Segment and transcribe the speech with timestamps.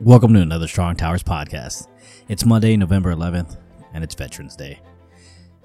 [0.00, 1.88] Welcome to another Strong Towers podcast.
[2.28, 3.56] It's Monday, November 11th,
[3.92, 4.78] and it's Veterans Day.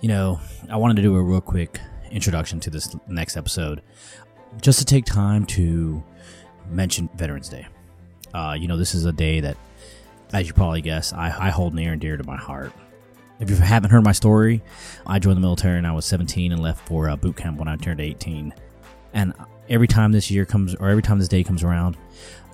[0.01, 0.39] You know,
[0.71, 3.83] I wanted to do a real quick introduction to this next episode
[4.59, 6.03] just to take time to
[6.67, 7.67] mention Veterans Day.
[8.33, 9.55] Uh, you know, this is a day that,
[10.33, 12.73] as you probably guess, I, I hold near and dear to my heart.
[13.39, 14.63] If you haven't heard my story,
[15.05, 17.67] I joined the military when I was 17 and left for uh, boot camp when
[17.67, 18.51] I turned 18.
[19.13, 19.33] And
[19.69, 21.97] every time this year comes, or every time this day comes around,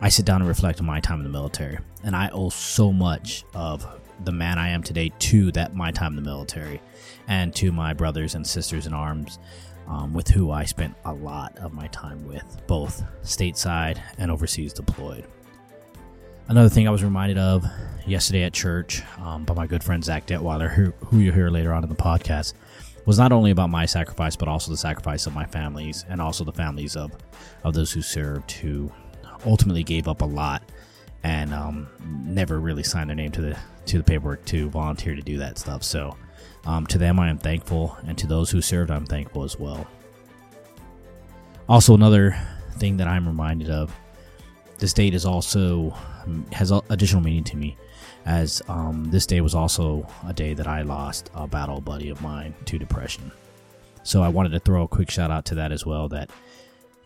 [0.02, 1.78] I sit down and reflect on my time in the military.
[2.04, 3.86] And I owe so much of
[4.24, 6.82] the man I am today to that my time in the military
[7.28, 9.40] and to my brothers and sisters in arms
[9.88, 14.72] um, with who I spent a lot of my time with, both stateside and overseas
[14.74, 15.26] deployed.
[16.48, 17.66] Another thing I was reminded of
[18.08, 21.74] yesterday at church um, by my good friend Zach Detweiler, who, who you'll hear later
[21.74, 22.54] on in the podcast,
[23.10, 26.44] was not only about my sacrifice, but also the sacrifice of my families and also
[26.44, 27.12] the families of,
[27.64, 28.92] of those who served, who
[29.48, 30.62] ultimately gave up a lot
[31.24, 31.90] and um,
[32.24, 35.58] never really signed their name to the to the paperwork to volunteer to do that
[35.58, 35.82] stuff.
[35.84, 36.16] So
[36.68, 39.88] um, to them, I am thankful, and to those who served, I'm thankful as well.
[41.68, 42.38] Also, another
[42.78, 43.92] thing that I'm reminded of:
[44.78, 45.98] this date is also
[46.52, 47.76] has additional meaning to me,
[48.30, 52.22] as um, this day was also a day that I lost a battle buddy of
[52.22, 53.32] mine to depression.
[54.04, 56.08] So I wanted to throw a quick shout out to that as well.
[56.10, 56.30] That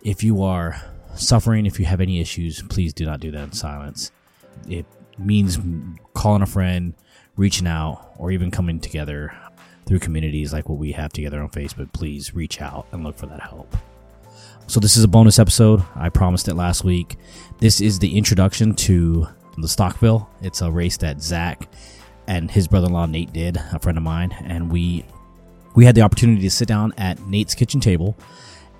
[0.03, 0.81] if you are
[1.16, 4.11] suffering, if you have any issues, please do not do that in silence.
[4.67, 4.85] It
[5.17, 5.57] means
[6.13, 6.94] calling a friend,
[7.38, 9.33] reaching out, or even coming together
[9.85, 11.94] through communities like what we have together on Facebook.
[11.94, 13.77] Please reach out and look for that help.
[14.67, 15.83] So, this is a bonus episode.
[15.95, 17.17] I promised it last week.
[17.59, 20.28] This is the introduction to the Stockville.
[20.42, 21.68] It's a race that Zach
[22.28, 25.06] and his brother-in-law Nate did, a friend of mine, and we
[25.76, 28.16] we had the opportunity to sit down at Nate's kitchen table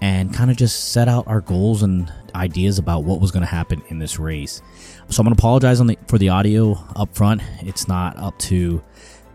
[0.02, 3.50] and kind of just set out our goals and ideas about what was going to
[3.50, 4.62] happen in this race.
[5.10, 7.42] So I'm going to apologize the, for the audio up front.
[7.62, 8.82] It's not up to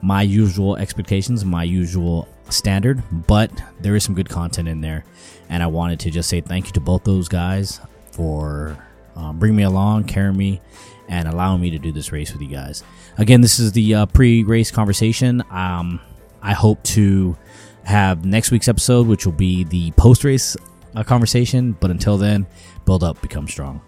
[0.02, 3.50] my usual expectations, my usual standard, but
[3.80, 5.04] there is some good content in there.
[5.48, 7.80] And I wanted to just say thank you to both those guys
[8.12, 8.76] for
[9.16, 10.60] um, bringing me along, carrying me,
[11.08, 12.84] and allowing me to do this race with you guys.
[13.16, 15.42] Again, this is the uh, pre race conversation.
[15.50, 16.00] Um,
[16.42, 17.36] I hope to
[17.84, 20.56] have next week's episode, which will be the post race
[20.94, 21.72] uh, conversation.
[21.72, 22.46] But until then,
[22.84, 23.80] build up, become strong.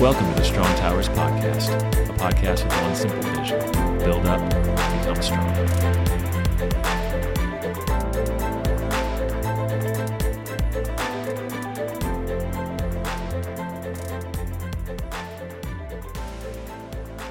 [0.00, 3.58] Welcome to the Strong Towers Podcast, a podcast with one simple vision
[3.98, 5.56] build up, become strong.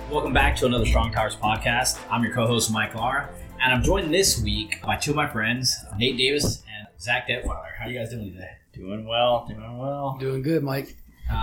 [0.09, 1.99] Welcome back to another Strong Towers podcast.
[2.09, 3.29] I'm your co-host Mike Lara,
[3.61, 7.75] and I'm joined this week by two of my friends, Nate Davis and Zach Detweiler.
[7.77, 8.53] How are you guys doing today?
[8.73, 10.17] Doing well, doing well.
[10.19, 10.95] Doing good, Mike.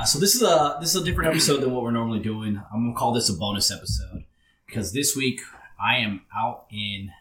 [0.03, 2.61] Uh, so this is a this is a different episode than what we're normally doing.
[2.75, 4.25] I'm gonna call this a bonus episode
[4.67, 5.41] because this week
[5.81, 7.13] I am out in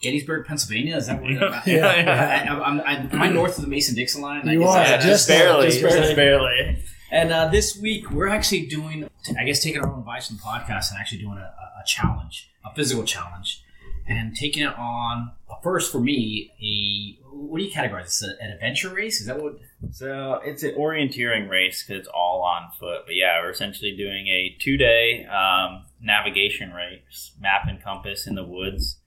[0.00, 0.96] Gettysburg, Pennsylvania.
[0.96, 1.32] Is that where?
[1.32, 2.46] yeah, yeah.
[2.48, 4.46] I, I'm, I'm, am north of the Mason Dixon line?
[4.46, 6.84] You are yeah, just, barely, just barely, just barely.
[7.10, 10.42] And uh, this week we're actually doing, I guess, taking our own advice from the
[10.42, 13.64] podcast and actually doing a, a challenge, a physical challenge,
[14.06, 15.32] and taking it on
[15.64, 19.20] first for me a what do you categorize this an adventure race?
[19.20, 19.58] Is that what?
[19.92, 23.02] So it's an orienteering race because it's all on foot.
[23.06, 28.34] But yeah, we're essentially doing a two day um, navigation race, map and compass in
[28.34, 28.98] the woods.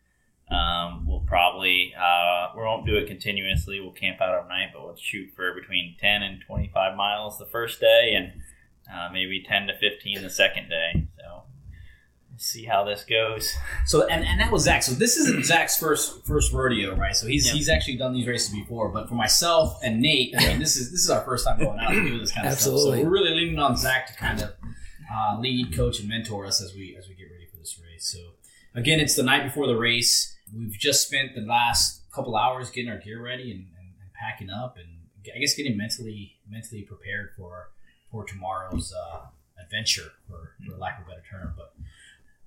[0.49, 3.79] Um, we'll probably uh, we won't do it continuously.
[3.79, 7.37] We'll camp out at night, but we'll shoot for between ten and twenty five miles
[7.37, 8.41] the first day, and
[8.93, 11.07] uh, maybe ten to fifteen the second day.
[12.41, 13.53] So see how this goes.
[13.85, 14.83] So and, and that was Zach.
[14.83, 17.15] So this isn't Zach's first first rodeo, right?
[17.15, 18.89] So he's he's actually done these races before.
[18.89, 21.79] But for myself and Nate, I mean, this is this is our first time going
[21.79, 22.81] out and doing this kind of Absolutely.
[22.81, 22.99] stuff.
[22.99, 24.53] So we're really leaning on Zach to kind of
[25.13, 28.05] uh, lead, coach, and mentor us as we as we get ready for this race.
[28.05, 28.19] So
[28.73, 30.35] again, it's the night before the race.
[30.53, 34.49] We've just spent the last couple hours getting our gear ready and, and, and packing
[34.49, 34.87] up, and
[35.33, 37.69] I guess getting mentally mentally prepared for
[38.11, 39.27] for tomorrow's uh,
[39.63, 41.53] adventure, for, for lack of a better term.
[41.55, 41.73] But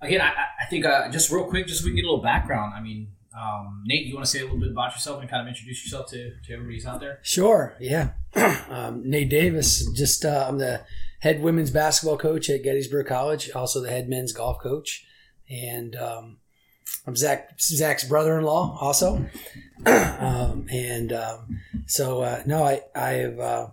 [0.05, 2.23] again, I, I think uh, just real quick, just so we can get a little
[2.23, 2.73] background.
[2.77, 5.43] I mean, um, Nate, you want to say a little bit about yourself and kind
[5.43, 7.19] of introduce yourself to, to everybody who's out there?
[7.23, 7.77] Sure.
[7.81, 8.11] Yeah.
[8.69, 9.91] um, Nate Davis.
[9.93, 10.83] Just uh, I'm the
[11.21, 15.05] head women's basketball coach at Gettysburg College, also the head men's golf coach,
[15.51, 16.39] and um,
[17.07, 19.27] I'm Zach Zach's brother-in-law also.
[19.87, 23.67] um, and um, so uh, no, I I have uh,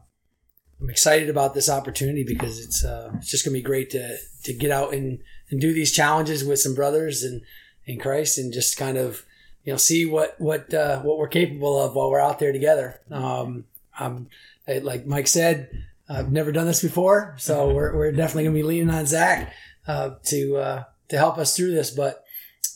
[0.81, 4.53] I'm excited about this opportunity because it's uh, it's just gonna be great to to
[4.53, 5.19] get out and
[5.51, 7.41] and do these challenges with some brothers and
[7.85, 9.25] in Christ and just kind of
[9.63, 12.99] you know see what what uh, what we're capable of while we're out there together.
[13.11, 13.65] Um,
[13.97, 14.29] I'm
[14.67, 15.69] like Mike said,
[16.09, 19.53] I've never done this before, so we're we're definitely gonna be leaning on Zach
[19.87, 21.91] uh, to uh, to help us through this.
[21.91, 22.23] But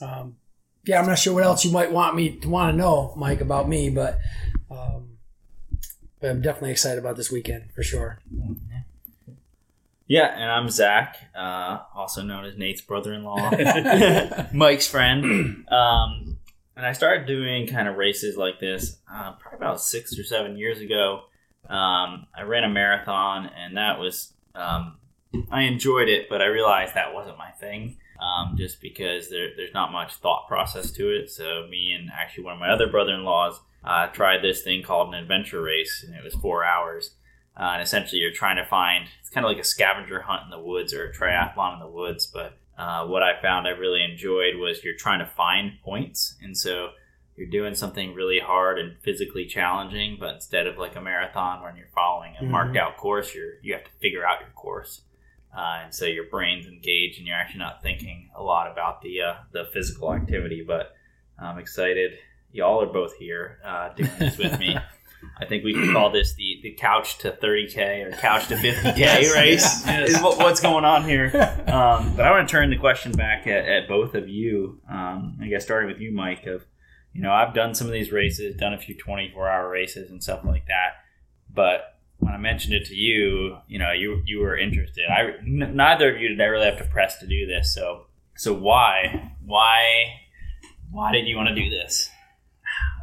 [0.02, 0.36] um,
[0.84, 3.42] yeah, I'm not sure what else you might want me to want to know, Mike,
[3.42, 4.20] about me, but.
[4.70, 5.12] Um,
[6.22, 8.20] but I'm definitely excited about this weekend for sure.
[10.08, 13.52] Yeah, and I'm Zach, uh, also known as Nate's brother-in-law,
[14.54, 15.66] Mike's friend.
[15.68, 16.38] Um,
[16.78, 20.58] and I started doing kind of races like this uh, probably about six or seven
[20.58, 21.22] years ago.
[21.68, 24.98] Um, I ran a marathon, and that was um,
[25.50, 27.98] I enjoyed it, but I realized that wasn't my thing.
[28.20, 31.30] Um, just because there, there's not much thought process to it.
[31.30, 35.22] So me and actually one of my other brother-in-laws uh, tried this thing called an
[35.22, 37.12] adventure race, and it was four hours.
[37.58, 40.50] Uh, and essentially, you're trying to find it's kind of like a scavenger hunt in
[40.50, 42.26] the woods or a triathlon in the woods.
[42.26, 46.58] But uh, what I found I really enjoyed was you're trying to find points, and
[46.58, 46.90] so
[47.38, 50.18] you're doing something really hard and physically challenging.
[50.20, 52.52] But instead of like a marathon when you're following a mm-hmm.
[52.52, 55.02] marked out course, you're you have to figure out your course.
[55.56, 59.22] Uh, and so your brain's engaged, and you're actually not thinking a lot about the
[59.22, 60.62] uh, the physical activity.
[60.66, 60.94] But
[61.40, 62.18] I'm excited
[62.56, 64.78] y'all are both here uh, doing this with me.
[65.38, 68.98] I think we can call this the, the couch to 30K or couch to 50K
[68.98, 69.88] yes, race.
[69.88, 71.26] Is what, what's going on here.
[71.68, 74.80] Um, but I want to turn the question back at, at both of you.
[74.90, 76.66] Um, I guess starting with you, Mike, of,
[77.12, 80.24] you know, I've done some of these races, done a few 24 hour races and
[80.24, 80.94] stuff like that.
[81.54, 85.04] But when I mentioned it to you, you know, you, you were interested.
[85.10, 87.74] I, n- neither of you did I really have to press to do this.
[87.74, 88.06] So,
[88.38, 90.06] so why, why,
[90.92, 92.10] why did you want to do this?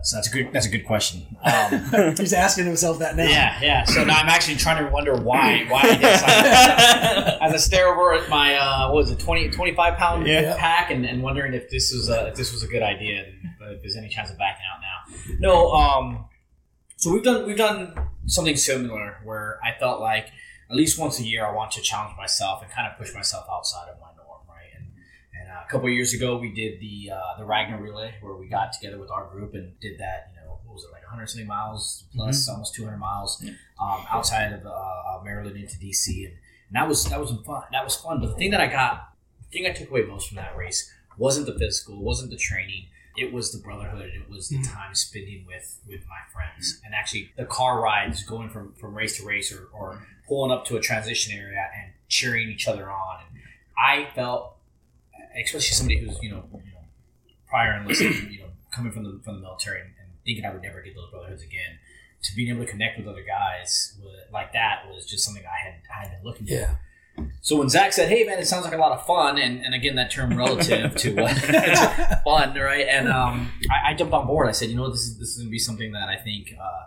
[0.03, 0.53] So that's a good.
[0.53, 1.37] That's a good question.
[1.45, 3.23] Um, He's asking himself that now.
[3.23, 3.85] Yeah, yeah.
[3.85, 5.65] So now I'm actually trying to wonder why.
[5.69, 9.97] Why I decided as I stare over at my uh, what was it 20, 25
[9.97, 10.57] pound yeah.
[10.59, 13.75] pack and, and wondering if this was a, if this was a good idea and
[13.75, 15.37] if there's any chance of backing out now.
[15.39, 15.71] No.
[15.71, 16.25] Um.
[16.97, 17.95] So we've done we've done
[18.27, 20.27] something similar where I felt like
[20.69, 23.47] at least once a year I want to challenge myself and kind of push myself
[23.51, 24.12] outside of my
[25.73, 29.11] couple years ago, we did the uh, the Ragnar Relay, where we got together with
[29.11, 30.31] our group and did that.
[30.35, 32.53] You know, what was it like 100 something miles plus, mm-hmm.
[32.53, 33.43] almost 200 miles
[33.81, 36.35] um, outside of uh, Maryland into DC, and,
[36.69, 37.63] and, that was that was fun.
[37.73, 38.21] That was fun.
[38.21, 40.93] But the thing that I got, the thing I took away most from that race
[41.17, 42.87] wasn't the physical, wasn't the training.
[43.17, 44.11] It was the brotherhood.
[44.15, 44.75] It was the mm-hmm.
[44.75, 49.19] time spending with with my friends, and actually the car rides going from from race
[49.19, 53.21] to race, or, or pulling up to a transition area and cheering each other on.
[53.21, 53.43] And
[53.79, 54.52] I felt
[55.37, 56.85] especially somebody who's you know, you know
[57.49, 60.63] prior enlisted, you know, coming from the from the military and, and, thinking I would
[60.63, 61.79] never get those brotherhoods again.
[62.25, 63.99] To being able to connect with other guys
[64.33, 66.53] like that was just something I had I had been looking for.
[66.53, 66.77] Yeah.
[67.41, 69.75] So when Zach said, "Hey man, it sounds like a lot of fun," and, and
[69.75, 71.37] again that term relative to what
[72.25, 72.87] fun, right?
[72.89, 74.49] And um, I, I, jumped on board.
[74.49, 76.55] I said, "You know, this is this is going to be something that I think
[76.59, 76.85] uh,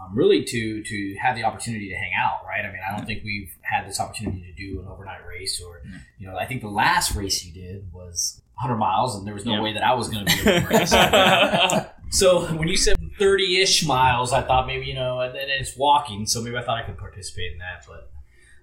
[0.00, 2.64] um, really to to have the opportunity to hang out, right?
[2.64, 5.82] I mean, I don't think we've had this opportunity to do an overnight race, or
[6.18, 9.44] you know, I think the last race you did was 100 miles, and there was
[9.44, 9.62] no yeah.
[9.62, 12.16] way that I was going to be able to race.
[12.16, 16.26] so when you said 30-ish miles, I thought maybe you know, and, and it's walking,
[16.26, 18.10] so maybe I thought I could participate in that, but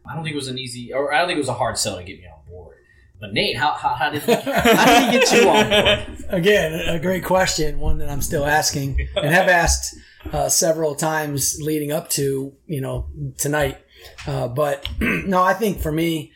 [0.05, 1.77] I don't think it was an easy, or I don't think it was a hard
[1.77, 2.77] sell to get me on board.
[3.19, 6.25] But Nate, how, how, how did he, how did he get you on board?
[6.29, 9.95] Again, a great question, one that I'm still asking and have asked
[10.33, 13.07] uh, several times leading up to you know
[13.37, 13.77] tonight.
[14.25, 16.31] Uh, but no, I think for me,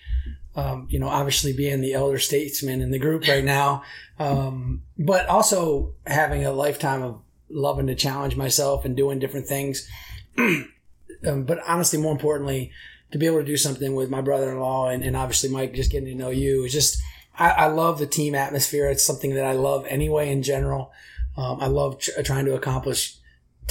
[0.56, 3.84] um, you know, obviously being the elder statesman in the group right now,
[4.20, 9.88] um, but also having a lifetime of loving to challenge myself and doing different things.
[10.38, 12.72] um, but honestly, more importantly,
[13.12, 16.08] to be able to do something with my brother-in-law and, and obviously Mike, just getting
[16.08, 17.02] to know you is just,
[17.38, 18.90] I, I, love the team atmosphere.
[18.90, 20.92] It's something that I love anyway in general.
[21.36, 23.18] Um, I love tr- trying to accomplish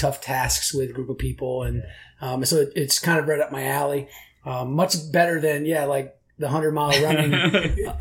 [0.01, 1.63] tough tasks with a group of people.
[1.63, 1.85] And
[2.21, 4.09] um, so it, it's kind of right up my alley.
[4.45, 7.33] Um, much better than, yeah, like the 100 mile running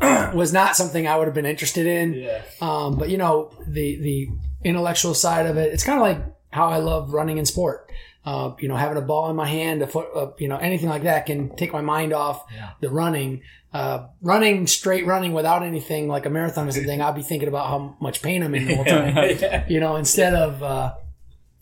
[0.34, 2.14] was not something I would have been interested in.
[2.14, 2.42] Yeah.
[2.60, 4.28] Um, but, you know, the, the
[4.64, 7.90] intellectual side of it, it's kind of like how I love running in sport.
[8.22, 10.90] Uh, you know, having a ball in my hand, a foot, uh, you know, anything
[10.90, 12.70] like that can take my mind off yeah.
[12.80, 13.42] the running.
[13.72, 17.68] Uh, running straight running without anything like a marathon or something, I'll be thinking about
[17.68, 19.16] how much pain I'm in the whole time.
[19.40, 19.64] yeah.
[19.68, 20.94] You know, instead of, uh,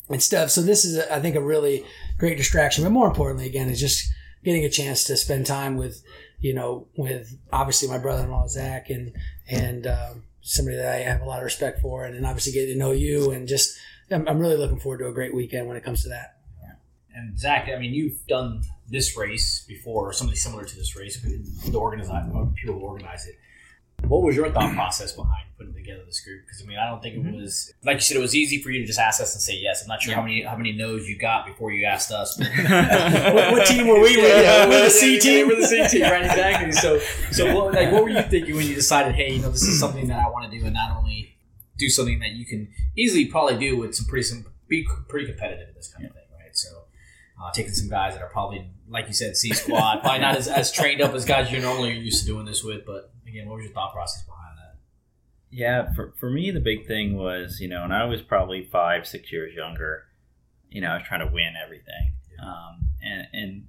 [0.08, 0.50] and stuff.
[0.50, 1.84] So this is, I think, a really
[2.18, 2.84] great distraction.
[2.84, 4.10] But more importantly, again, is just
[4.44, 6.02] getting a chance to spend time with,
[6.40, 9.12] you know, with obviously my brother-in-law Zach and
[9.48, 12.74] and um, somebody that I have a lot of respect for, and, and obviously getting
[12.74, 13.76] to know you, and just
[14.10, 16.36] I'm, I'm, really looking forward to a great weekend when it comes to that.
[17.14, 21.20] And Zach, I mean, you've done this race before, or something similar to this race,
[21.20, 22.08] the organize,
[22.54, 23.34] people who organize it.
[24.06, 26.42] What was your thought process behind putting together this group?
[26.46, 27.40] Because I mean, I don't think it mm-hmm.
[27.40, 28.16] was like you said.
[28.16, 29.82] It was easy for you to just ask us and say yes.
[29.82, 30.16] I'm not sure yeah.
[30.16, 32.38] how many how many no's you got before you asked us.
[32.68, 34.44] what, what, team were we with?
[34.44, 35.48] Yeah, we're the C team.
[35.48, 36.24] We're the C team, right?
[36.24, 36.72] Exactly.
[36.72, 37.00] So,
[37.32, 39.80] so what, like, what were you thinking when you decided, hey, you know, this is
[39.80, 41.36] something that I want to do, and not only
[41.76, 45.68] do something that you can easily probably do with some pretty some be pretty competitive
[45.68, 46.56] in this kind of thing, right?
[46.56, 46.84] So,
[47.42, 50.46] uh, taking some guys that are probably, like you said, C squad, probably not as,
[50.48, 53.49] as trained up as guys you normally are used to doing this with, but again,
[53.49, 54.76] what was your thought process behind that?
[55.50, 59.06] Yeah, for, for me, the big thing was, you know, and I was probably five,
[59.06, 60.04] six years younger,
[60.70, 62.14] you know, I was trying to win everything.
[62.37, 62.44] Yeah.
[62.44, 63.66] Um, and, and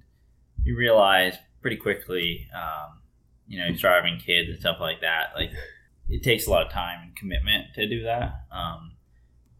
[0.64, 3.00] you realize pretty quickly, um,
[3.48, 5.52] you know, driving kids and stuff like that, like
[6.08, 8.44] it takes a lot of time and commitment to do that.
[8.52, 8.92] Um,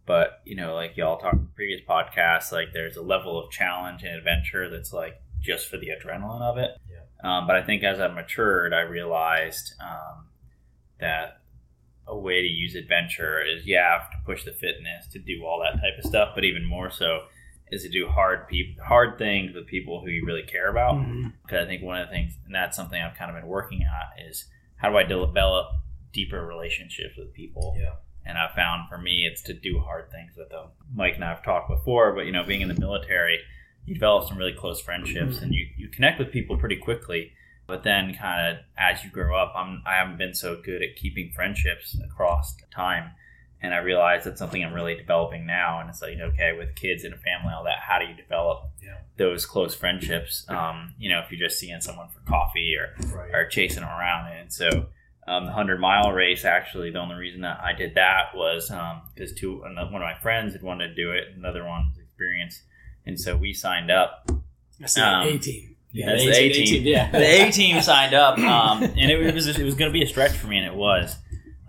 [0.06, 4.02] but you know, like y'all talked in previous podcasts, like there's a level of challenge
[4.02, 6.72] and adventure that's like just for the adrenaline of it.
[7.22, 10.26] Um, but I think as I matured, I realized um,
[11.00, 11.40] that
[12.06, 15.44] a way to use adventure is yeah, I have to push the fitness to do
[15.44, 17.24] all that type of stuff, but even more so
[17.70, 20.94] is to do hard pe- hard things with people who you really care about.
[20.94, 21.56] Because mm-hmm.
[21.56, 24.28] I think one of the things, and that's something I've kind of been working at,
[24.28, 24.46] is
[24.76, 25.68] how do I develop
[26.12, 27.76] deeper relationships with people.
[27.78, 27.94] Yeah.
[28.26, 30.68] And I found for me, it's to do hard things with them.
[30.94, 33.38] Mike and I have talked before, but you know, being in the military,
[33.90, 35.46] you develop some really close friendships mm-hmm.
[35.46, 37.32] and you, you connect with people pretty quickly.
[37.66, 40.96] But then, kind of as you grow up, I'm I haven't been so good at
[40.96, 43.10] keeping friendships across time,
[43.62, 45.80] and I realize that's something I'm really developing now.
[45.80, 48.70] And it's like, okay, with kids and a family, all that, how do you develop
[48.82, 48.96] yeah.
[49.18, 50.44] those close friendships?
[50.48, 53.34] Um, you know, if you're just seeing someone for coffee or right.
[53.34, 54.86] or chasing them around, and so
[55.28, 56.44] um, the hundred mile race.
[56.44, 58.68] Actually, the only reason that I did that was
[59.14, 61.98] because um, two one of my friends had wanted to do it, another one was
[61.98, 62.62] experienced,
[63.06, 64.30] and so we signed up.
[64.78, 65.76] That's the um, A team.
[65.92, 66.82] Yeah, the A team.
[66.84, 70.02] Yeah, the A team signed up, um, and it was it was going to be
[70.02, 71.16] a stretch for me, and it was.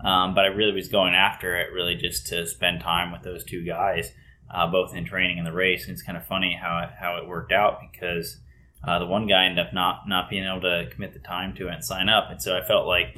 [0.04, 3.44] Um, but I really was going after it, really just to spend time with those
[3.44, 4.10] two guys,
[4.52, 5.84] uh, both in training and the race.
[5.84, 8.38] And it's kind of funny how it, how it worked out because
[8.82, 11.68] uh, the one guy ended up not not being able to commit the time to
[11.68, 13.16] it and sign up, and so I felt like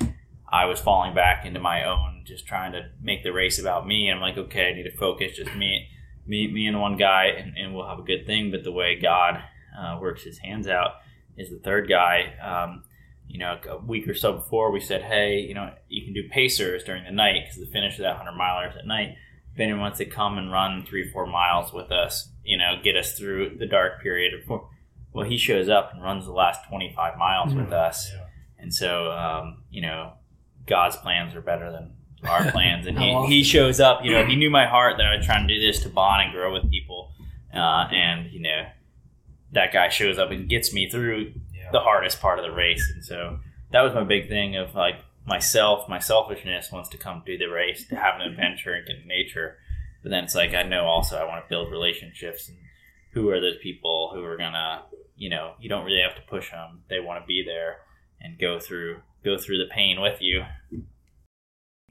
[0.54, 4.08] I was falling back into my own, just trying to make the race about me.
[4.08, 5.88] And I'm like, okay, I need to focus, just me,
[6.26, 8.50] me, me and one guy, and, and we'll have a good thing.
[8.50, 9.42] But the way God
[9.78, 10.92] uh, works His hands out
[11.36, 12.34] is the third guy.
[12.42, 12.84] Um,
[13.26, 16.28] you know, a week or so before, we said, hey, you know, you can do
[16.28, 19.16] pacers during the night because the finish of that 100 milers at night.
[19.52, 22.96] If anyone wants to come and run three, four miles with us, you know, get
[22.96, 24.34] us through the dark period.
[24.34, 24.60] Of,
[25.12, 27.64] well, he shows up and runs the last 25 miles mm-hmm.
[27.64, 28.10] with us.
[28.12, 28.26] Yeah.
[28.58, 30.14] And so, um, you know,
[30.66, 31.92] God's plans are better than
[32.26, 32.86] our plans.
[32.86, 35.46] And he, he shows up, you know, he knew my heart that I was trying
[35.46, 37.12] to do this to bond and grow with people.
[37.52, 38.66] Uh, and, you know,
[39.52, 41.70] that guy shows up and gets me through yeah.
[41.72, 42.90] the hardest part of the race.
[42.94, 43.38] And so
[43.70, 47.46] that was my big thing of like myself, my selfishness wants to come do the
[47.46, 49.58] race, to have an adventure and get in nature.
[50.02, 52.58] But then it's like, I know also I want to build relationships and
[53.12, 54.82] who are those people who are going to,
[55.16, 56.82] you know, you don't really have to push them.
[56.90, 57.78] They want to be there
[58.20, 60.42] and go through go through the pain with you.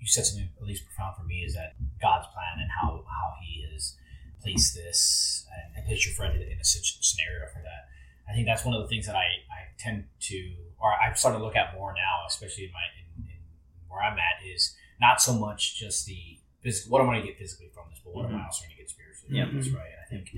[0.04, 3.40] You said something at least profound for me is that God's plan and how how
[3.40, 3.96] He has
[4.44, 7.88] placed this and, and placed your friend in a scenario for that.
[8.28, 10.40] I think that's one of the things that I, I tend to,
[10.80, 13.40] or I'm starting to look at more now, especially in my in, in
[13.88, 16.92] where I'm at, is not so much just the physical.
[16.92, 18.36] What am I going to get physically from this, but what mm-hmm.
[18.36, 19.92] am I also going to get spiritually from this, right?
[19.92, 20.36] And I think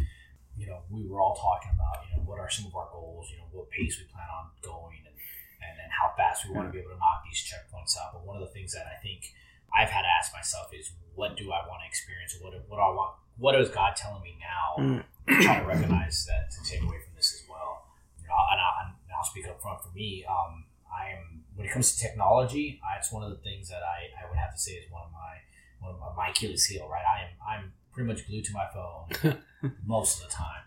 [0.58, 3.30] you know we were all talking about you know what are some of our goals,
[3.34, 5.18] you know what pace we plan on going, and
[5.66, 8.14] and, and how fast we want to be able to knock these checkpoints out.
[8.14, 9.34] But one of the things that I think
[9.76, 12.38] I've had to ask myself is, what do I want to experience?
[12.42, 13.16] What what I want?
[13.38, 15.04] What is God telling me now?
[15.28, 15.42] Mm.
[15.42, 17.84] trying to recognize that to take away from this as well.
[18.22, 20.24] You know, and, I'll, and I'll speak up front for me.
[20.30, 20.66] Um,
[20.96, 24.24] I am when it comes to technology, I, it's one of the things that I,
[24.24, 25.40] I would have to say is one of my
[25.80, 26.88] one of my, my Achilles heel.
[26.90, 29.42] Right, I am I'm pretty much glued to my phone
[29.86, 30.64] most of the time.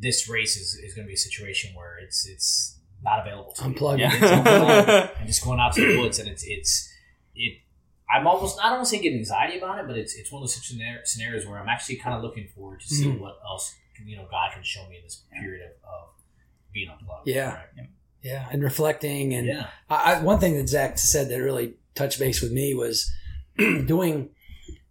[0.00, 3.62] This race is, is going to be a situation where it's it's not available to
[3.62, 5.10] unplug yeah.
[5.18, 6.92] and just going out to the woods, and it's it's
[7.34, 7.58] it.
[8.10, 10.42] I'm almost I don't want to say getting anxiety about it, but it's it's one
[10.42, 10.54] of those
[11.04, 13.22] scenarios where I'm actually kind of looking forward to seeing mm-hmm.
[13.22, 13.74] what else
[14.04, 16.08] you know God can show me in this period of, of
[16.72, 17.26] being unplugged.
[17.26, 17.54] Yeah.
[17.54, 17.66] Right?
[17.76, 17.84] yeah.
[18.22, 19.66] yeah, and reflecting, and yeah.
[19.90, 23.10] I, I, one thing that Zach said that really touched base with me was
[23.58, 24.30] doing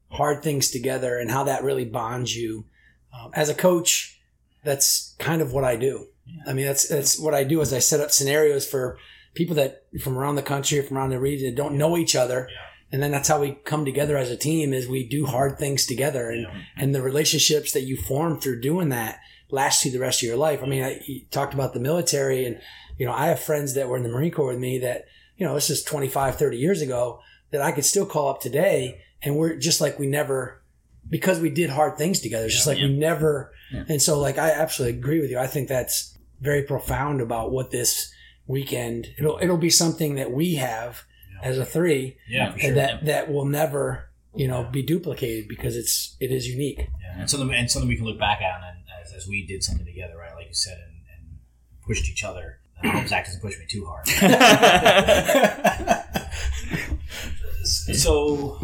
[0.10, 2.66] hard things together and how that really bonds you.
[3.14, 4.20] Um, as a coach,
[4.64, 6.08] that's kind of what I do.
[6.46, 7.62] I mean, that's that's what I do.
[7.62, 8.98] Is I set up scenarios for
[9.34, 12.16] people that from around the country or from around the region that don't know each
[12.16, 12.50] other.
[12.52, 12.58] Yeah.
[12.92, 15.86] And then that's how we come together as a team is we do hard things
[15.86, 16.62] together and, yeah.
[16.78, 20.38] and the relationships that you form through doing that last you the rest of your
[20.38, 20.62] life.
[20.64, 22.60] I mean, I, you talked about the military and,
[22.98, 25.06] you know, I have friends that were in the Marine Corps with me that,
[25.38, 27.20] you know, this is 25, 30 years ago
[27.52, 29.02] that I could still call up today.
[29.22, 30.62] And we're just like we never,
[31.10, 32.46] because we did hard things together.
[32.46, 33.52] It's just like we never.
[33.72, 33.84] Yeah.
[33.90, 35.40] And so, like, I absolutely agree with you.
[35.40, 38.14] I think that's very profound about what this
[38.46, 41.04] weekend, it'll, it'll be something that we have
[41.44, 42.76] as a three Yeah, for sure.
[42.76, 46.78] that, that will never, you know, be duplicated because it's, it is unique.
[46.80, 49.64] Yeah, and something and something we can look back on and as, as we did
[49.64, 50.34] something together, right?
[50.36, 51.38] Like you said, and, and
[51.86, 52.60] pushed each other.
[52.84, 54.08] I hope Zach doesn't push me too hard.
[57.64, 58.60] so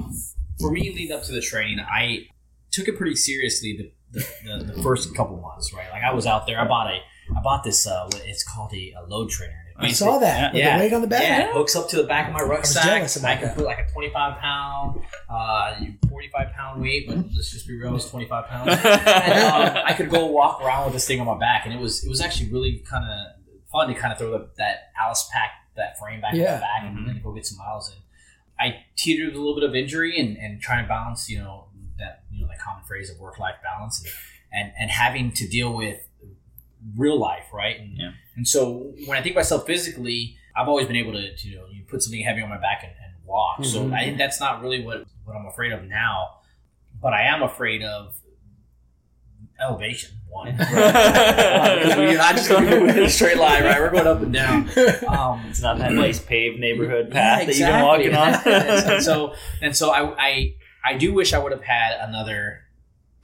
[0.60, 2.28] for me, leading up to the training, I
[2.72, 5.90] took it pretty seriously the, the, the, the first couple months, right?
[5.92, 7.00] Like I was out there, I bought a
[7.36, 7.88] I bought this.
[7.88, 9.63] Uh, it's called a, a load trainer.
[9.78, 10.78] I saw that with Yeah.
[10.78, 11.22] the weight on the back.
[11.24, 12.84] Yeah, it hooks up to the back of my rucksack.
[12.84, 13.56] jealous about I can that.
[13.56, 15.76] put like a 25 pound, uh,
[16.10, 18.70] 45 pound weight, but let's just be real, it's 25 pounds.
[18.86, 21.80] and, um, I could go walk around with this thing on my back, and it
[21.80, 25.28] was it was actually really kind of fun to kind of throw the, that Alice
[25.34, 26.54] pack, that frame back on Yeah.
[26.56, 27.96] my back, and then go get some miles in.
[28.60, 31.66] I teetered with a little bit of injury and, and trying to balance, you know,
[31.98, 34.12] that you know that common phrase of work life balance, and,
[34.54, 36.08] and and having to deal with
[36.98, 37.80] real life, right?
[37.80, 38.12] And, Yeah.
[38.36, 41.66] and so when I think myself physically, I've always been able to, to you know,
[41.72, 43.64] you put something heavy on my back and, and walk.
[43.66, 43.94] So Mhm.
[43.94, 46.38] I think that's not really what, what I'm afraid of now,
[47.02, 48.16] but I am afraid of
[49.60, 50.12] elevation.
[50.30, 53.80] One, because we're not just going in a straight line, right?
[53.80, 54.68] We're going up and down.
[55.08, 58.34] Um, It's not that nice paved neighborhood yeah, path that you've been walking on.
[58.92, 62.62] and so, and so I, I, I do wish I would have had another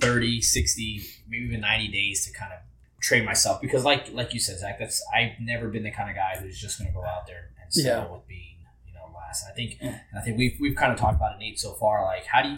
[0.01, 2.59] 30, 60, maybe even 90 days to kind of
[3.01, 6.15] train myself because like, like you said, Zach, that's, I've never been the kind of
[6.15, 8.11] guy who's just going to go out there and settle Yeah.
[8.11, 9.43] with being, you know, last.
[9.45, 11.73] And I think, and I think we've, we've kind of talked about it, Nate, so
[11.73, 12.03] far.
[12.05, 12.57] Like, how do you,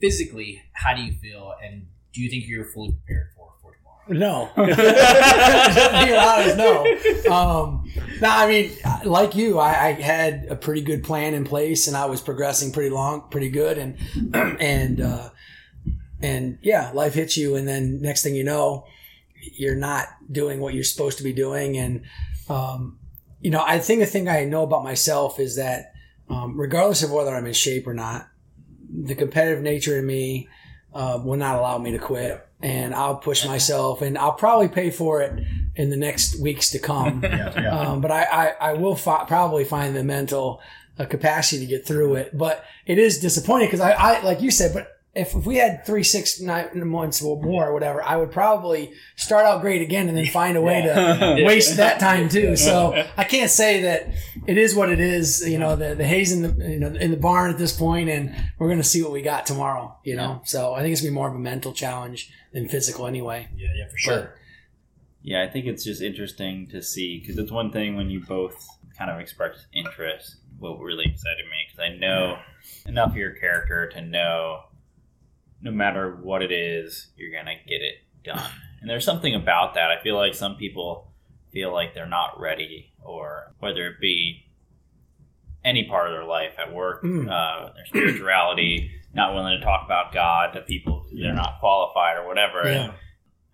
[0.00, 1.54] physically, how do you feel?
[1.64, 4.04] And do you think you're fully prepared for, for tomorrow?
[4.08, 4.50] No.
[4.66, 7.32] Be honest, no.
[7.32, 7.90] Um,
[8.20, 8.70] no, I mean,
[9.04, 12.70] like you, I, I had a pretty good plan in place, and I was progressing
[12.72, 13.96] pretty long, pretty good, and
[14.60, 15.30] and uh,
[16.20, 18.86] and yeah, life hits you, and then next thing you know,
[19.56, 22.02] you're not doing what you're supposed to be doing, and
[22.48, 22.98] um,
[23.40, 25.92] you know, I think the thing I know about myself is that
[26.30, 28.28] um, regardless of whether I'm in shape or not,
[28.90, 30.48] the competitive nature in me
[30.94, 34.90] uh, will not allow me to quit, and I'll push myself, and I'll probably pay
[34.90, 35.44] for it
[35.76, 37.20] in the next weeks to come.
[37.24, 40.60] Yeah, Um, but I, I, I will fi- probably find the mental
[40.98, 42.36] uh, capacity to get through it.
[42.38, 45.86] But it is disappointing because I, I, like you said, but if, if we had
[45.86, 50.08] three, six, nine months or more or whatever, I would probably start out great again
[50.08, 52.56] and then find a way to waste that time too.
[52.56, 54.08] So I can't say that
[54.46, 55.48] it is what it is.
[55.48, 58.08] You know, the, the hay's in the, you know, in the barn at this point
[58.08, 60.42] and we're going to see what we got tomorrow, you know?
[60.44, 63.48] So I think it's gonna be more of a mental challenge than physical anyway.
[63.56, 64.34] Yeah, yeah, for sure.
[65.22, 68.66] Yeah, I think it's just interesting to see because it's one thing when you both
[68.98, 70.36] kind of express interest.
[70.58, 72.38] What really excited me because I know
[72.86, 74.60] enough of your character to know
[75.60, 78.50] no matter what it is, you're gonna get it done.
[78.80, 79.90] And there's something about that.
[79.90, 81.12] I feel like some people
[81.52, 84.46] feel like they're not ready, or whether it be
[85.64, 87.30] any part of their life at work, Mm.
[87.30, 92.26] uh, their spirituality, not willing to talk about God to people they're not qualified or
[92.26, 92.62] whatever.
[92.62, 92.94] And Yeah.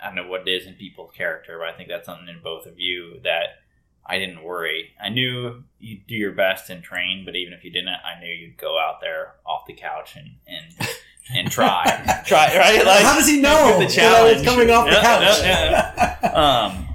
[0.01, 2.41] I don't know what it is in people's character, but I think that's something in
[2.43, 3.61] both of you that
[4.07, 4.95] I didn't worry.
[4.99, 8.33] I knew you'd do your best and train, but even if you didn't, I knew
[8.33, 10.89] you'd go out there off the couch and and,
[11.35, 12.85] and try, try right.
[12.85, 15.41] Like How does he know the that I challenge was coming off the Yeah, couch?
[15.43, 16.29] yeah, yeah.
[16.75, 16.89] um,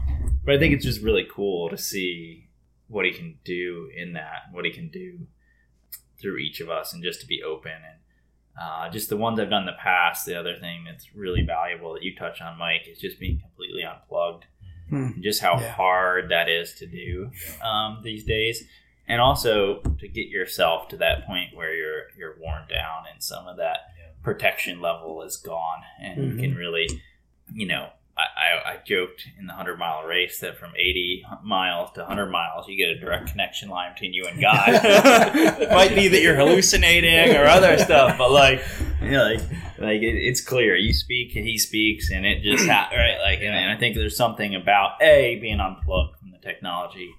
[0.46, 2.48] but I think it's just really cool to see
[2.88, 5.20] what he can do in that, what he can do
[6.22, 8.00] through each of us, and just to be open and
[8.62, 10.26] uh, just the ones I've done in the past.
[10.26, 13.84] The other thing that's really valuable that you touch on, Mike, is just being completely
[13.84, 14.46] unplugged.
[14.90, 15.20] Hmm.
[15.22, 15.72] Just how Yeah.
[15.72, 17.32] hard that is to do
[17.64, 18.64] um, these days,
[19.08, 23.48] and also to get yourself to that point where you're you're worn down and some
[23.48, 23.80] of that
[24.26, 26.90] protection level is gone, and you can really,
[27.54, 31.92] you know, I, I, I joked in the 100 mile race that from 80 miles
[31.92, 34.70] to 100 miles, you get a direct connection line between you and God.
[34.70, 38.64] it might be that you're hallucinating or other stuff, but like,
[39.02, 39.42] you know, like,
[39.78, 40.76] like it, it's clear.
[40.76, 43.20] You speak and he speaks, and it just, ha- right?
[43.22, 47.12] Like, and, and I think there's something about A, being unplugged from the technology,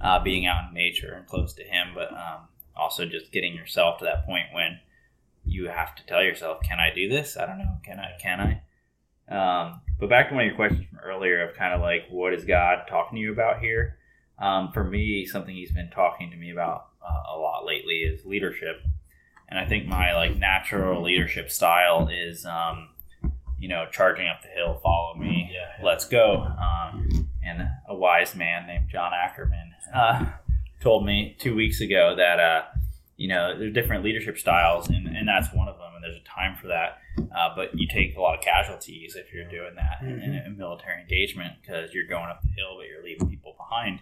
[0.00, 3.98] uh, being out in nature and close to him, but um, also just getting yourself
[3.98, 4.78] to that point when
[5.44, 7.36] you have to tell yourself, can I do this?
[7.36, 7.78] I don't know.
[7.84, 8.18] Can I?
[8.20, 8.62] Can I?
[9.28, 12.34] Um, but back to one of your questions from earlier of kind of like, what
[12.34, 13.98] is God talking to you about here?
[14.38, 18.24] Um, for me, something He's been talking to me about uh, a lot lately is
[18.24, 18.82] leadership,
[19.48, 22.88] and I think my like natural leadership style is, um,
[23.58, 26.42] you know, charging up the hill, follow me, Yeah, let's go.
[26.42, 30.26] Um, and a wise man named John Ackerman uh,
[30.80, 32.62] told me two weeks ago that uh,
[33.22, 35.92] you know there's different leadership styles, and, and that's one of them.
[35.94, 36.98] And there's a time for that.
[37.16, 40.20] Uh, but you take a lot of casualties if you're doing that mm-hmm.
[40.20, 43.54] in, in, a military engagement because you're going up the hill, but you're leaving people
[43.56, 44.00] behind.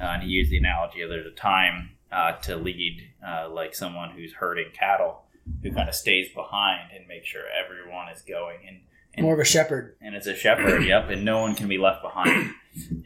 [0.00, 3.72] Uh, and he used the analogy of there's a time uh, to lead uh, like
[3.72, 5.22] someone who's herding cattle
[5.62, 8.80] who kind of stays behind and makes sure everyone is going and,
[9.14, 11.78] and more of a shepherd and it's a shepherd yep and no one can be
[11.78, 12.50] left behind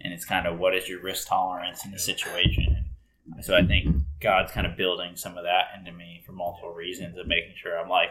[0.03, 2.87] and it's kind of what is your risk tolerance in the situation
[3.35, 6.73] and so i think god's kind of building some of that into me for multiple
[6.73, 8.11] reasons of making sure i'm like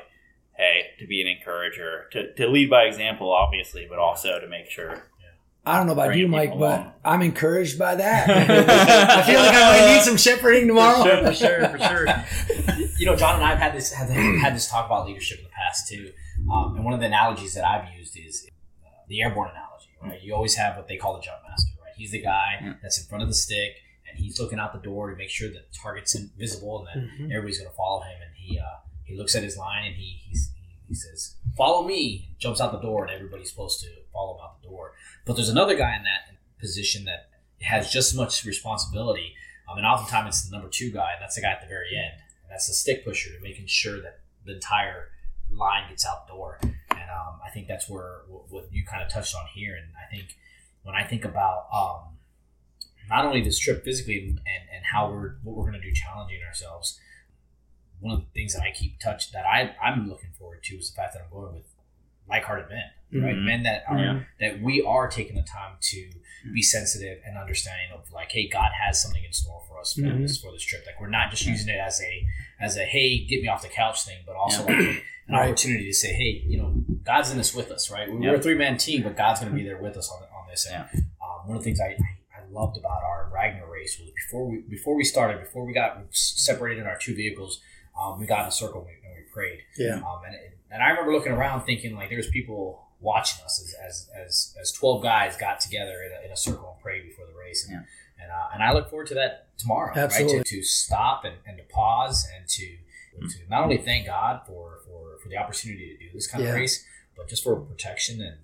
[0.58, 4.69] hey to be an encourager to, to lead by example obviously but also to make
[4.69, 5.04] sure
[5.65, 8.30] I don't know about you, Mike, but I'm encouraged by that.
[8.30, 11.04] I feel like I might need some shepherding tomorrow.
[11.04, 12.88] For sure, for sure, for sure.
[12.98, 15.43] you know, John and I have had this had, had this talk about leadership in
[15.43, 16.12] the past too,
[16.52, 18.48] um, and one of the analogies that I've used is
[18.84, 19.89] uh, the airborne analogy.
[20.02, 21.72] Right, you always have what they call the jump master.
[21.84, 23.74] Right, he's the guy that's in front of the stick,
[24.10, 27.08] and he's looking out the door to make sure that the target's invisible, and that
[27.08, 27.32] mm-hmm.
[27.32, 28.17] everybody's going to follow him.
[28.22, 30.52] And he uh, he looks at his line and he he's,
[30.88, 34.41] he says, "Follow me!" and Jumps out the door, and everybody's supposed to follow him
[34.43, 34.93] out the door.
[35.26, 37.30] But there's another guy in that position that
[37.62, 39.34] has just as much responsibility,
[39.69, 41.95] um, and oftentimes it's the number two guy, and that's the guy at the very
[41.95, 45.10] end, and that's the stick pusher to making sure that the entire
[45.52, 46.60] line gets out the door.
[46.62, 46.72] And
[47.10, 49.76] um, I think that's where what you kind of touched on here.
[49.76, 50.36] And I think
[50.84, 52.17] when I think about um,
[53.10, 54.39] not only this trip physically and,
[54.74, 57.00] and how we're what we're going to do challenging ourselves,
[58.00, 60.91] one of the things that I keep touch that I I'm looking forward to is
[60.91, 61.65] the fact that I'm going with
[62.30, 63.26] like-hearted men, mm-hmm.
[63.26, 63.36] right?
[63.36, 64.19] Men that are yeah.
[64.39, 66.10] that we are taking the time to
[66.54, 70.10] be sensitive and understanding of like, hey, God has something in store for us mm-hmm.
[70.10, 70.84] for, this, for this trip.
[70.86, 72.26] Like we're not just using it as a
[72.60, 74.78] as a hey, get me off the couch thing, but also yeah.
[74.78, 78.12] like an opportunity to say, hey, you know, God's in this with us, right?
[78.12, 80.48] We're, a three man team, but God's going to be there with us on, on
[80.50, 80.67] this.
[80.67, 80.84] And
[81.22, 82.17] um, one of the things I, I
[82.51, 86.81] loved about our Ragnar race was before we before we started, before we got separated
[86.81, 87.62] in our two vehicles,
[87.99, 89.59] um, we got in a circle and we, and we prayed.
[89.77, 89.95] Yeah.
[89.97, 93.75] Um, and it, and I remember looking around thinking like there's people watching us as,
[93.88, 97.25] as, as, as 12 guys got together in a, in a circle and prayed before
[97.25, 97.65] the race.
[97.67, 98.23] And, yeah.
[98.23, 100.38] and, uh, and I look forward to that tomorrow, Absolutely.
[100.38, 100.45] right?
[100.45, 103.27] To, to stop and, and to pause and to, mm-hmm.
[103.27, 106.51] to not only thank God for, for, for the opportunity to do this kind yeah.
[106.51, 106.85] of race,
[107.15, 108.38] but just for protection and,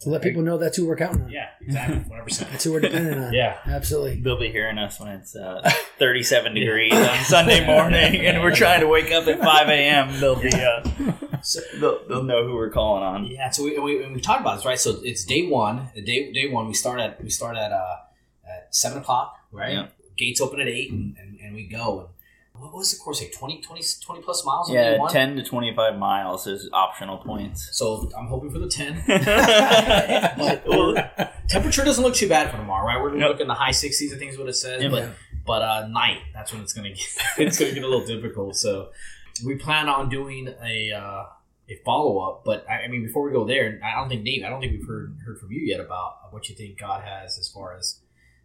[0.00, 1.30] to let people know that's who we're counting on.
[1.30, 1.96] Yeah, exactly.
[2.16, 2.50] 100%.
[2.50, 3.32] that's who we're depending on.
[3.32, 3.58] yeah.
[3.66, 4.20] Absolutely.
[4.20, 5.60] They'll be hearing us when it's uh,
[5.98, 10.20] 37 degrees on Sunday morning and we're trying to wake up at 5 a.m.
[10.20, 10.82] They'll be, uh,
[11.42, 13.26] so, they'll, they'll know who we're calling on.
[13.26, 14.78] Yeah, so we, we, we talked about this, right?
[14.78, 15.88] So it's day one.
[15.94, 17.96] Day, day one, we start at, we start at, uh,
[18.48, 19.72] at 7 o'clock, right?
[19.72, 19.86] Yeah.
[20.16, 22.10] Gates open at 8 and, and, and we go.
[22.56, 23.20] What was the course?
[23.20, 27.68] Like 20, 20, 20 plus miles yeah 10 to 25 miles is optional points.
[27.72, 30.94] So i'm hoping for the 10 but, well,
[31.48, 33.02] temperature doesn't look too bad for tomorrow right?
[33.02, 33.28] We're yep.
[33.28, 35.10] looking the high 60s i think is what it says but
[35.46, 37.06] but uh, night that's when it's gonna get
[37.38, 38.56] it's gonna get a little difficult.
[38.56, 38.90] So
[39.44, 41.24] we plan on doing a uh,
[41.68, 44.44] a follow up but I, I mean before we go there i don't think nate
[44.44, 47.38] i don't think we've heard heard from you yet about what you think god has
[47.38, 48.00] as far as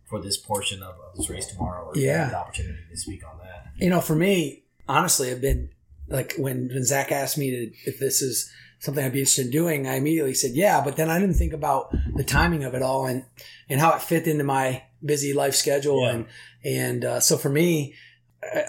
[0.09, 2.29] for this portion of, of this race tomorrow or yeah.
[2.29, 3.67] the opportunity to speak on that?
[3.77, 5.69] You know, for me, honestly, I've been
[6.07, 9.51] like when, when Zach asked me to, if this is something I'd be interested in
[9.51, 12.81] doing, I immediately said, yeah, but then I didn't think about the timing of it
[12.81, 13.25] all and,
[13.69, 16.01] and how it fit into my busy life schedule.
[16.01, 16.11] Yeah.
[16.11, 16.25] And,
[16.65, 17.93] and, uh, so for me,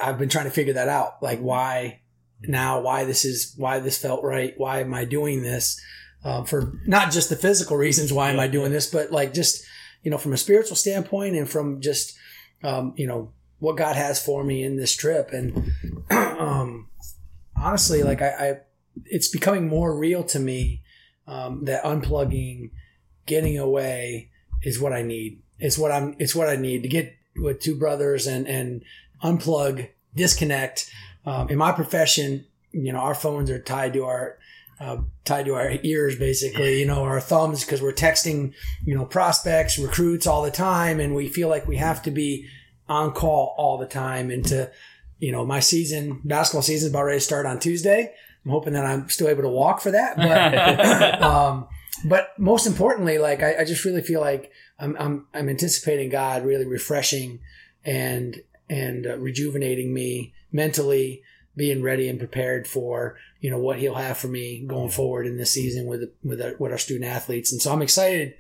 [0.03, 1.23] I've been trying to figure that out.
[1.23, 2.01] Like why
[2.43, 4.53] now, why this is, why this felt right.
[4.59, 5.81] Why am I doing this?
[6.23, 9.65] Uh, for not just the physical reasons, why am I doing this, but like just,
[10.03, 12.17] you know, from a spiritual standpoint and from just,
[12.63, 15.31] um, you know, what God has for me in this trip.
[15.33, 15.73] And,
[16.11, 16.89] um,
[17.57, 18.57] honestly, like I, I,
[19.07, 20.83] it's becoming more real to me,
[21.27, 22.71] um, that unplugging,
[23.27, 24.31] getting away
[24.63, 25.43] is what I need.
[25.59, 28.83] It's what I'm, it's what I need to get with two brothers and, and
[29.23, 30.91] unplug, disconnect.
[31.27, 34.39] Um, in my profession, you know, our phones are tied to our
[34.81, 39.05] uh, tied to our ears, basically, you know, our thumbs, because we're texting, you know,
[39.05, 42.49] prospects, recruits all the time, and we feel like we have to be
[42.89, 44.31] on call all the time.
[44.31, 44.71] And to,
[45.19, 48.13] you know, my season, basketball season is about ready to start on Tuesday.
[48.45, 50.17] I'm hoping that I'm still able to walk for that.
[50.17, 51.69] But, um,
[52.07, 56.45] but most importantly, like I, I, just really feel like I'm, I'm, I'm anticipating God
[56.45, 57.41] really refreshing
[57.85, 61.23] and and uh, rejuvenating me mentally,
[61.57, 65.37] being ready and prepared for you know what he'll have for me going forward in
[65.37, 67.53] this season with with our, with our student athletes.
[67.53, 68.35] And so I'm excited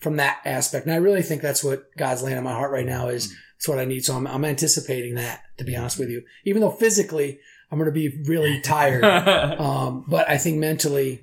[0.00, 0.86] from that aspect.
[0.86, 3.68] And I really think that's what God's laying on my heart right now is it's
[3.68, 4.04] what I need.
[4.04, 7.40] So I'm, I'm anticipating that to be honest with you, even though physically
[7.70, 9.04] I'm going to be really tired.
[9.60, 11.22] um, but I think mentally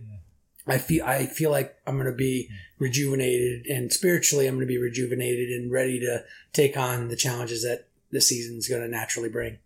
[0.67, 4.73] I feel, I feel like I'm going to be rejuvenated, and spiritually, I'm going to
[4.73, 9.29] be rejuvenated and ready to take on the challenges that the season's going to naturally
[9.29, 9.59] bring.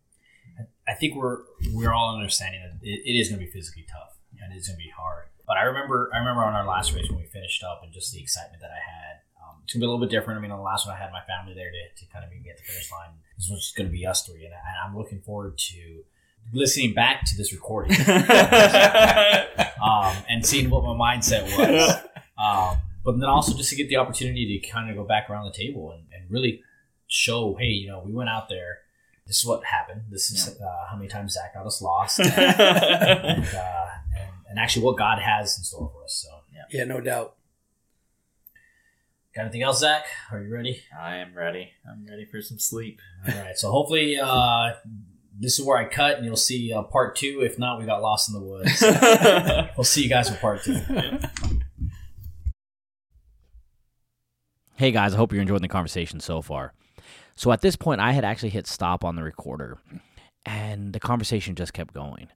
[0.89, 1.39] I think we're
[1.73, 4.79] we're all understanding that it, it is going to be physically tough and it's going
[4.79, 5.25] to be hard.
[5.45, 8.13] But I remember I remember on our last race when we finished up and just
[8.13, 9.21] the excitement that I had.
[9.41, 10.37] Um, it's gonna be a little bit different.
[10.37, 12.31] I mean, on the last one I had my family there to, to kind of
[12.31, 13.09] even get the finish line.
[13.37, 16.03] This one's just going to be us three, and, I, and I'm looking forward to
[16.53, 17.95] listening back to this recording
[19.81, 21.95] um, and seeing what my mindset was.
[22.37, 25.45] Um, but then also just to get the opportunity to kind of go back around
[25.45, 26.61] the table and, and really
[27.07, 28.79] show, hey, you know, we went out there.
[29.29, 30.05] This is what happened.
[30.09, 30.65] This is yeah.
[30.65, 33.85] uh, how many times Zach got us lost, and, and, uh,
[34.17, 36.15] and, and, actually what God has in store for us.
[36.15, 37.35] So yeah, yeah, no doubt.
[39.35, 40.05] Got anything else, Zach?
[40.31, 40.81] Are you ready?
[40.99, 41.69] I am ready.
[41.87, 43.01] I'm ready for some sleep.
[43.27, 43.55] All right.
[43.55, 44.71] So hopefully, uh,
[45.39, 47.41] this is where I cut, and you'll see uh, part two.
[47.43, 48.81] If not, we got lost in the woods.
[49.77, 50.81] we'll see you guys for part two.
[54.75, 56.73] Hey guys, I hope you're enjoying the conversation so far.
[57.39, 59.77] So at this point, I had actually hit stop on the recorder,
[60.45, 62.27] and the conversation just kept going.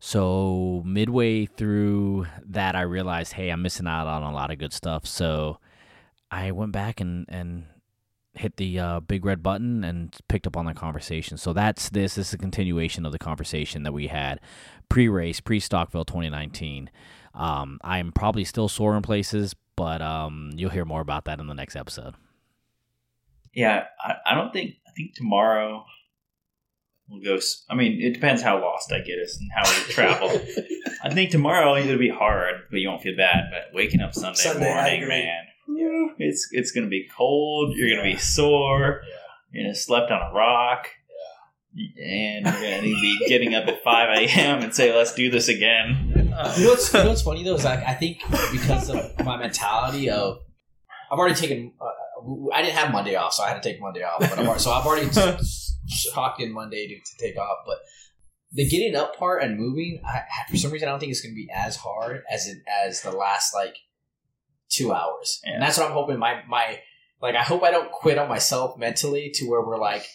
[0.00, 4.72] So midway through that, I realized, hey, I'm missing out on a lot of good
[4.72, 5.06] stuff.
[5.06, 5.60] So
[6.32, 7.66] I went back and and
[8.34, 11.38] hit the uh, big red button and picked up on the conversation.
[11.38, 12.16] So that's this.
[12.16, 14.40] This is a continuation of the conversation that we had
[14.88, 16.90] pre-race, pre-Stockville 2019.
[17.32, 21.46] Um, I'm probably still sore in places, but um, you'll hear more about that in
[21.46, 22.16] the next episode.
[23.58, 25.84] Yeah, I, I don't think I think tomorrow
[27.08, 27.40] we'll go.
[27.68, 30.28] I mean, it depends how lost I get us and how we travel.
[31.02, 33.50] I think tomorrow it'll be hard, but you won't feel bad.
[33.50, 35.42] But waking up Sunday, Sunday morning, man,
[35.74, 36.06] yeah.
[36.18, 37.74] it's it's gonna be cold.
[37.74, 39.02] You're gonna be sore.
[39.02, 39.14] Yeah.
[39.50, 40.90] You're gonna slept on a rock
[42.00, 44.62] and we're gonna be getting up at five a.m.
[44.62, 47.56] and say, "Let's do this again." Uh, you know what's you know what's funny though
[47.56, 48.20] is like I think
[48.52, 50.38] because of my mentality of
[51.10, 51.86] I've already taken uh,
[52.52, 54.20] I didn't have Monday off, so I had to take Monday off.
[54.20, 55.08] But I'm, so I've already
[56.14, 57.58] talked in Monday to, to, take off.
[57.66, 57.78] But
[58.52, 61.34] the getting up part and moving, I, for some reason, I don't think it's going
[61.34, 63.76] to be as hard as it as the last like
[64.68, 65.54] two hours, yeah.
[65.54, 66.18] and that's what I'm hoping.
[66.18, 66.80] My my
[67.20, 70.06] like I hope I don't quit on myself mentally to where we're like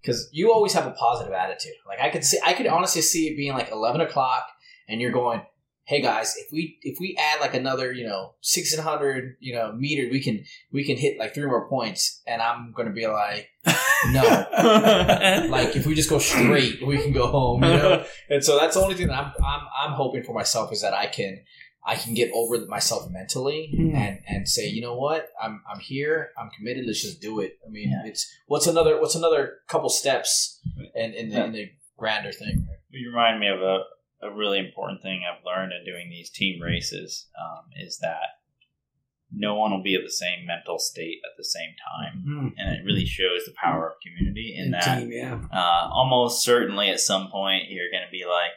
[0.00, 1.74] because you always have a positive attitude.
[1.86, 4.46] Like I could see, I could honestly see it being like eleven o'clock,
[4.88, 5.42] and you're going,
[5.84, 9.72] "Hey guys, if we if we add like another you know six hundred you know
[9.72, 13.06] meter, we can we can hit like three more points." And I'm going to be
[13.06, 13.50] like,
[14.10, 14.22] "No,
[15.50, 18.74] like if we just go straight, we can go home." You know, and so that's
[18.74, 21.42] the only thing that I'm I'm I'm hoping for myself is that I can
[21.86, 23.94] I can get over myself mentally mm.
[23.94, 26.86] and and say, you know what, I'm I'm here, I'm committed.
[26.86, 27.58] Let's just do it.
[27.66, 28.08] I mean, yeah.
[28.08, 30.60] it's what's another what's another couple steps
[30.94, 31.44] in in the, yeah.
[31.44, 32.66] in the grander thing.
[32.90, 33.80] You remind me of a
[34.24, 38.40] a really important thing I've learned in doing these team races um, is that
[39.30, 42.52] no one will be at the same mental state at the same time, mm.
[42.56, 44.98] and it really shows the power of community in, in that.
[45.00, 45.40] Team, yeah.
[45.52, 48.52] uh, almost certainly, at some point, you're going to be like,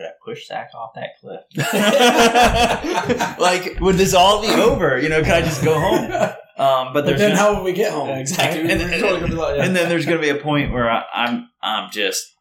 [0.00, 1.42] could I push Zach off that cliff?
[3.38, 4.98] like, would this all be over?
[4.98, 6.10] You know, could I just go home?
[6.60, 8.08] Um, but, but then, how will we get home?
[8.08, 8.60] Yeah, exactly.
[8.60, 12.36] And, and, and, then there's going to be a point where I, I'm I'm just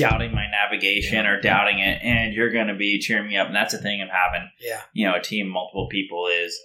[0.00, 1.30] doubting my navigation yeah.
[1.30, 3.46] or doubting it, and you're going to be cheering me up.
[3.46, 6.58] And that's the thing of having, yeah, you know, a team, multiple people is,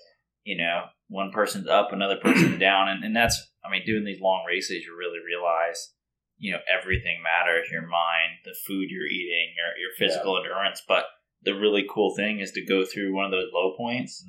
[0.44, 4.22] you know, one person's up, another person's down, and, and that's, I mean, doing these
[4.22, 5.92] long races, you really realize
[6.38, 10.44] you know everything matters your mind the food you're eating your, your physical yeah.
[10.44, 11.06] endurance but
[11.46, 14.26] the really cool thing is to go through one of those low points.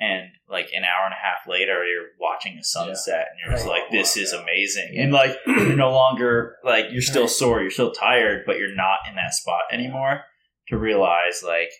[0.00, 3.24] And like an hour and a half later you're watching a sunset yeah.
[3.30, 7.28] and you're just like this is amazing and like you're no longer like you're still
[7.28, 10.22] sore you're still tired but you're not in that spot anymore
[10.68, 11.70] to realize like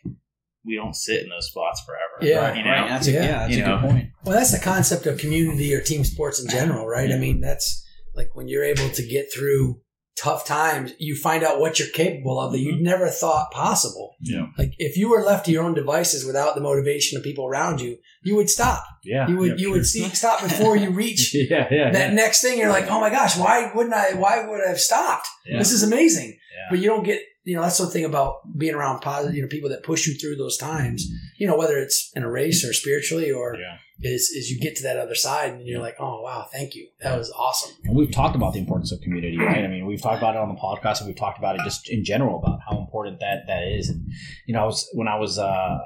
[0.64, 2.02] we don't sit in those spots forever.
[2.20, 2.70] Yeah, you know?
[2.70, 2.88] right.
[2.88, 4.11] That's a, yeah, that's a good point.
[4.24, 7.11] Well, that's the concept of community or team sports in general, right?
[7.11, 9.81] I mean, that's like when you're able to get through
[10.18, 12.83] tough times, you find out what you're capable of that you mm-hmm.
[12.83, 14.16] never thought possible.
[14.20, 14.46] Yeah.
[14.57, 17.81] Like if you were left to your own devices without the motivation of people around
[17.81, 18.85] you, you would stop.
[19.04, 19.28] Yeah.
[19.28, 19.72] You would yeah, you sure.
[19.72, 22.14] would see stop before you reach yeah, yeah, that yeah.
[22.14, 22.59] next thing.
[22.59, 24.14] You're like, oh my gosh, why wouldn't I?
[24.14, 25.28] Why would I have stopped?
[25.46, 25.59] Yeah.
[25.59, 26.38] This is amazing.
[26.70, 29.48] But you don't get you know that's the thing about being around positive you know
[29.48, 31.07] people that push you through those times.
[31.38, 33.57] You know whether it's in a race or spiritually or.
[34.01, 36.87] Is is you get to that other side and you're like, oh wow, thank you,
[37.01, 37.75] that was awesome.
[37.85, 39.65] And we've talked about the importance of community, right?
[39.65, 41.89] I mean, we've talked about it on the podcast, and we've talked about it just
[41.91, 43.89] in general about how important that that is.
[43.89, 44.07] And
[44.47, 45.79] you know, I was when I was uh,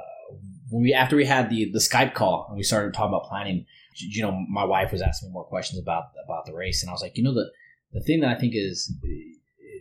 [0.68, 3.64] when we after we had the the Skype call and we started talking about planning.
[3.94, 6.92] You know, my wife was asking me more questions about about the race, and I
[6.92, 7.50] was like, you know, the
[7.92, 8.92] the thing that I think is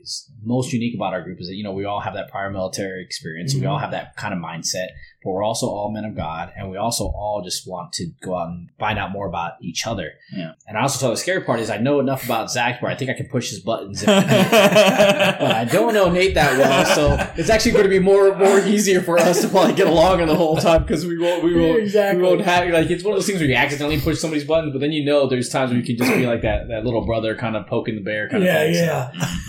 [0.02, 2.50] is most unique about our group is that you know we all have that prior
[2.50, 3.62] military experience, mm-hmm.
[3.62, 4.88] we all have that kind of mindset,
[5.24, 8.36] but we're also all men of God, and we also all just want to go
[8.38, 10.14] out and find out more about each other.
[10.36, 10.54] Yeah.
[10.68, 12.96] And I also tell the scary part is I know enough about Zach where I
[12.96, 14.04] think I can push his buttons.
[14.08, 14.22] I
[15.40, 18.60] but I don't know Nate that well, so it's actually going to be more more
[18.60, 21.54] easier for us to probably get along in the whole time because we won't we
[21.60, 22.22] won't Exactly.
[22.22, 24.72] we won't have like it's one of those things where you accidentally push somebody's buttons,
[24.74, 27.06] but then you know there's times where you can just be like that that little
[27.06, 28.86] brother kind of poking the bear kind Yeah, of thing.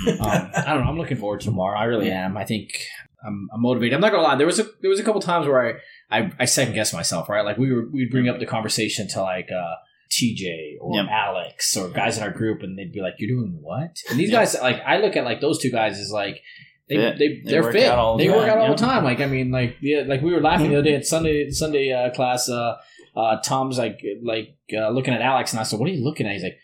[0.04, 0.12] So, yeah.
[0.20, 0.90] um, I don't know.
[0.90, 1.78] I'm looking forward to tomorrow.
[1.78, 2.36] I really am.
[2.36, 2.78] I think
[3.26, 3.94] I'm, I'm motivated.
[3.94, 4.36] I'm not gonna lie.
[4.36, 5.80] There was a there was a couple times where
[6.10, 7.28] I I, I second guess myself.
[7.28, 9.74] Right, like we were we'd bring up the conversation to like uh,
[10.10, 11.06] TJ or Yep.
[11.10, 14.30] Alex or guys in our group, and they'd be like, "You're doing what?" And these
[14.30, 16.40] guys, like I look at like those two guys as like.
[16.88, 17.88] They, they, they they're work fit.
[17.88, 19.04] out all the they work time, out all the time.
[19.04, 21.90] Like I mean, like yeah, like we were laughing the other day at Sunday Sunday
[21.90, 22.50] uh, class.
[22.50, 22.76] Uh,
[23.16, 26.26] uh, Tom's like like uh, looking at Alex, and I said, "What are you looking
[26.26, 26.58] at?" He's like,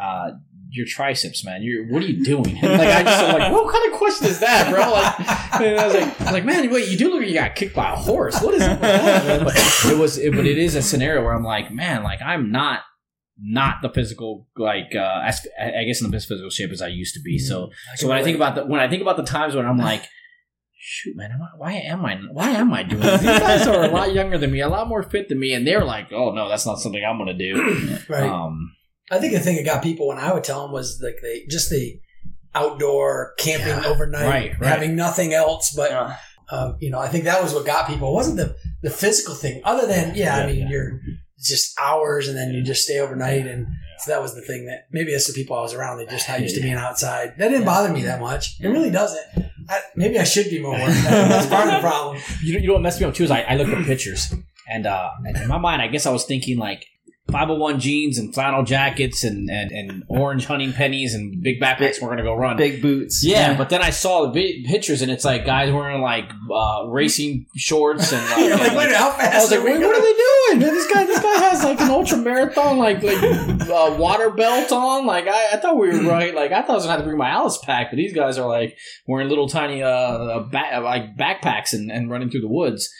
[0.00, 0.30] uh,
[0.70, 1.62] "Your triceps, man.
[1.62, 4.26] You're what are you doing?" And like I just was like, "What kind of question
[4.28, 5.20] is that, bro?" Like,
[5.60, 7.54] and I was like, I was like, "Man, wait, you do look like you got
[7.54, 8.40] kicked by a horse.
[8.40, 9.56] What is it?" But
[9.92, 12.80] it was, it, but it is a scenario where I'm like, man, like I'm not
[13.42, 16.88] not the physical like uh as, I guess in the best physical shape as I
[16.88, 17.38] used to be.
[17.38, 19.78] So so when I think about the when I think about the times when I'm
[19.78, 20.04] like,
[20.78, 23.20] shoot, man, am I, why am I why am I doing this?
[23.20, 25.66] These guys are a lot younger than me, a lot more fit than me, and
[25.66, 27.98] they're like, oh no, that's not something I'm gonna do.
[28.08, 28.28] right.
[28.28, 28.74] Um,
[29.10, 31.44] I think the thing that got people when I would tell them was like they
[31.48, 32.00] just the
[32.54, 34.68] outdoor camping Yeah, overnight, right, right.
[34.68, 35.72] having nothing else.
[35.74, 36.16] But Yeah.
[36.50, 38.08] um, you know, I think that was what got people.
[38.10, 39.60] It wasn't the the physical thing.
[39.64, 40.68] Other than yeah, I mean, yeah.
[40.68, 41.00] you're
[41.38, 43.66] just hours, and then you just stay overnight, and
[43.98, 45.98] so that was the thing that maybe that's the people I was around.
[45.98, 47.34] They just not used to being outside.
[47.38, 48.56] That didn't bother me that much.
[48.60, 49.24] It really doesn't.
[49.68, 50.76] I, maybe I should be more.
[50.78, 52.20] That's part of the problem.
[52.42, 54.34] you know, you know what messed me up too is I, I looked at pictures
[54.68, 56.86] and uh, and in my mind, I guess I was thinking like
[57.30, 62.00] 501 jeans and flannel jackets and, and, and orange hunting pennies and big backpacks.
[62.00, 62.56] We're gonna go run.
[62.56, 63.24] Big boots.
[63.24, 66.86] Yeah, but then I saw the vi- pictures and it's like guys wearing like uh,
[66.88, 69.34] racing shorts and like, like, wait, how fast?
[69.34, 70.26] I was like, wait, what are gonna- they doing?
[70.50, 74.72] Man, this guy, this guy has like an ultra marathon, like like uh, water belt
[74.72, 75.06] on.
[75.06, 76.34] Like I, I thought we were right.
[76.34, 78.36] Like I thought I was gonna have to bring my Alice pack, but these guys
[78.38, 82.48] are like wearing little tiny uh, uh ba- like backpacks and, and running through the
[82.48, 82.90] woods.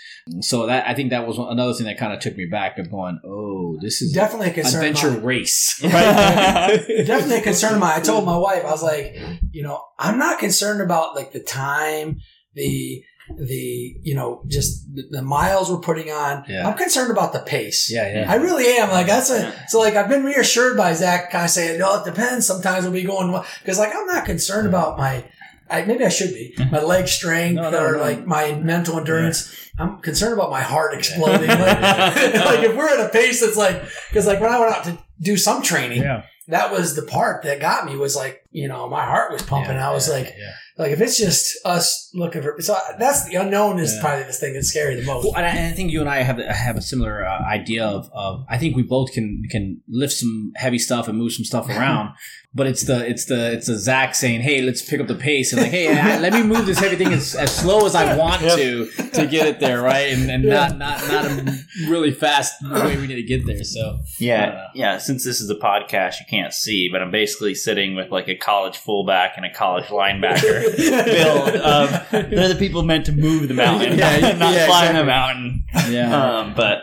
[0.43, 2.91] So that I think that was another thing that kind of took me back of
[2.91, 4.85] going, oh, this is Definitely a concern.
[4.85, 5.91] of adventure race, Right.
[7.07, 7.99] definitely a concern of mine.
[7.99, 9.17] I told my wife, I was like,
[9.51, 12.21] you know, I'm not concerned about like the time,
[12.55, 13.03] the
[13.39, 16.45] the you know just the, the miles we're putting on.
[16.49, 16.69] Yeah.
[16.69, 17.91] I'm concerned about the pace.
[17.91, 18.31] Yeah, yeah.
[18.31, 18.91] I really am.
[18.91, 22.05] Like that's a so like I've been reassured by Zach, kind of saying, no, it
[22.05, 22.47] depends.
[22.47, 23.31] Sometimes we'll be going
[23.61, 25.25] because like I'm not concerned about my.
[25.71, 26.75] I, maybe I should be mm-hmm.
[26.75, 28.01] my leg strength No, no, or no.
[28.01, 29.55] like my mental endurance.
[29.79, 31.49] I'm concerned about my heart exploding.
[31.49, 34.85] like, like if we're at a pace that's like because like when I went out
[34.85, 36.25] to do some training, yeah.
[36.49, 39.77] that was the part that got me was like you know my heart was pumping.
[39.77, 40.53] I was like yeah.
[40.77, 44.01] like if it's just us looking for so that's the unknown is Yeah.
[44.01, 45.25] probably the thing that's scary the most.
[45.25, 47.85] Well, and I, and I think you and I have have a similar uh, idea
[47.85, 51.45] of, of I think we both can can lift some heavy stuff and move some
[51.45, 52.15] stuff around,
[52.53, 55.53] but it's the it's the it's the Zach saying, "Hey, let's pick up the pace,"
[55.53, 58.17] and like, "Hey, I, let me move this heavy thing as, as slow as I
[58.17, 61.57] want to to get it there, right?" And, and not not not a
[61.89, 63.63] really fast way we need to get there.
[63.63, 64.99] So Yeah, Uh, yeah.
[64.99, 68.37] Since this is a podcast, you can't see, but I'm basically sitting with like a
[68.41, 71.49] college fullback and a college linebacker build.
[71.57, 74.99] Of, they're the people meant to move the mountain, Yeah, not, not yeah, climb exactly.
[75.01, 75.65] the mountain.
[75.91, 76.79] yeah, Um, but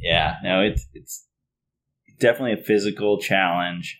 [0.00, 1.26] yeah, no, it's it's
[2.18, 3.98] definitely a physical challenge,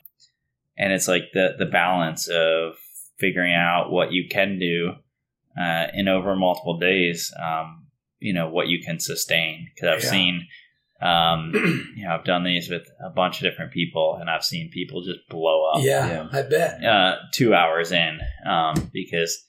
[0.79, 2.75] and it's like the the balance of
[3.18, 4.92] figuring out what you can do
[5.61, 7.33] uh, in over multiple days.
[7.42, 7.87] Um,
[8.18, 10.11] you know what you can sustain because I've Yeah.
[10.11, 10.46] seen.
[11.00, 11.52] Um,
[11.96, 15.02] you know, I've done these with a bunch of different people, and I've seen people
[15.02, 16.84] just blow up yeah, I bet.
[16.84, 19.42] uh, two hours in um, because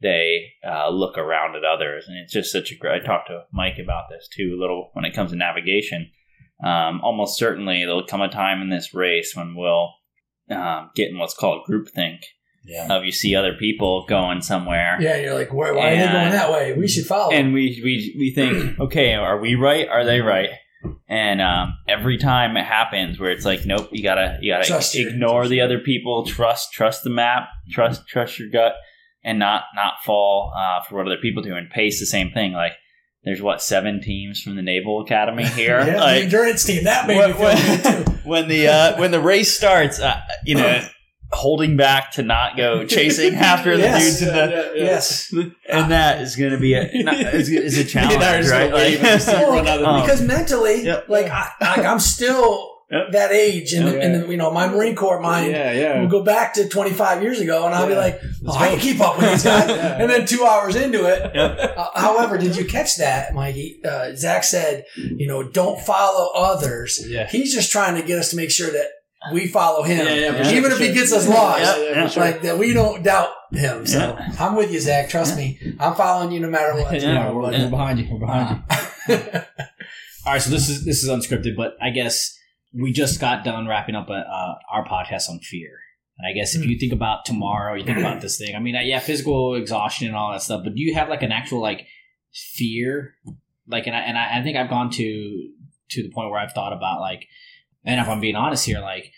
[0.00, 3.02] they uh, look around at others, and it's just such a great.
[3.02, 6.10] I talked to Mike about this too, a little when it comes to navigation.
[6.64, 9.90] Um, almost certainly, there'll come a time in this race when we'll
[10.50, 12.20] um, get in what's called groupthink.
[12.64, 12.86] yeah.
[12.94, 16.30] Of you see other people going somewhere, Yeah, you're like, why, why are they going
[16.30, 16.72] that way?
[16.74, 17.32] We should follow.
[17.32, 19.88] and we we we think, okay, are we right?
[19.88, 20.50] Are they right?
[21.08, 24.94] And um, every time it happens, where it's like, nope, you gotta you gotta Trust
[24.94, 28.74] your- ignore the other people, trust trust the map, trust trust your gut,
[29.22, 31.54] and not not fall uh, for what other people do.
[31.54, 32.52] And pace the same thing.
[32.52, 32.72] Like,
[33.22, 35.78] there's what seven teams from the Naval Academy here.
[35.80, 38.10] yeah, the endurance team that made when, me feel good too.
[38.12, 40.80] when, when the uh, when the race starts, uh, you know,
[41.34, 44.02] holding back to not go chasing after the Yes.
[44.20, 45.32] dudes in the Yes,
[45.68, 48.50] and that is going to be a not, is, is a challenge, Yeah, that is
[48.50, 48.72] right?
[48.72, 51.08] Like, as you see it run out of the- um, because mentally, Yep.
[51.08, 53.12] like I, like I'm still yep.
[53.12, 56.00] that age, and, yeah, and you know my Marine Corps mind yeah, yeah.
[56.00, 59.00] will go back to 25 years ago, and I'll be like, oh, I can keep
[59.00, 59.68] up with these guys.
[60.00, 61.36] and then two hours into it.
[61.36, 63.80] Uh, however, did you catch that, Mikey?
[63.84, 67.04] Uh, Zach said, you know, don't follow others.
[67.08, 67.26] Yeah.
[67.28, 68.86] He's just trying to get us to make sure that
[69.32, 70.86] we follow him, even if sure.
[70.86, 72.16] he gets us lost.
[72.16, 73.86] Like that, we don't doubt him.
[73.86, 75.08] So I'm with you, Zach.
[75.08, 77.00] Trust me, I'm following you no matter what.
[77.00, 78.08] Yeah, we're, we're behind you.
[78.10, 78.62] We're behind
[79.08, 79.14] you.
[80.26, 82.38] All right, so this is this is unscripted, but I guess
[82.72, 85.78] we just got done wrapping up a, uh, our podcast on fear.
[86.18, 86.70] And I guess if hmm.
[86.70, 88.54] you think about tomorrow, you think about this thing.
[88.54, 91.32] I mean, yeah, physical exhaustion and all that stuff, but do you have like an
[91.32, 91.86] actual like
[92.32, 93.14] fear?
[93.66, 95.50] Like, and I and I, I think I've gone to
[95.90, 97.26] to the point where I've thought about like,
[97.84, 99.12] and if I'm being honest here, like,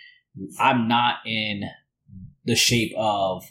[0.59, 1.62] I'm not in
[2.45, 3.45] the shape of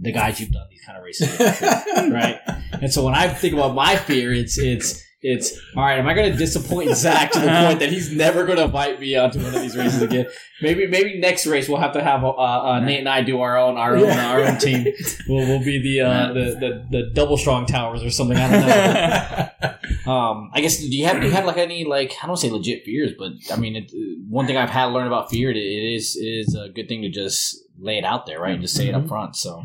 [0.00, 1.40] the guys you've done these kind of races,
[2.12, 2.38] right?
[2.72, 5.98] And so when I think about my fear, it's it's it's all right.
[5.98, 8.98] Am I going to disappoint Zach to the point that he's never going to invite
[8.98, 10.26] me onto one of these races again?
[10.62, 13.58] Maybe maybe next race we'll have to have uh, uh, Nate and I do our
[13.58, 14.32] own our own yeah.
[14.32, 14.86] our own team.
[15.28, 18.36] We'll, we'll be the, uh, the, the the double strong towers or something.
[18.36, 20.12] I don't know.
[20.12, 22.50] um, I guess do you have do you have like any like I don't say
[22.50, 23.92] legit fears, but I mean it,
[24.28, 27.02] one thing I've had to learn about fear it is it is a good thing
[27.02, 28.52] to just lay it out there, right?
[28.52, 29.00] And just say mm-hmm.
[29.00, 29.36] it up front.
[29.36, 29.64] So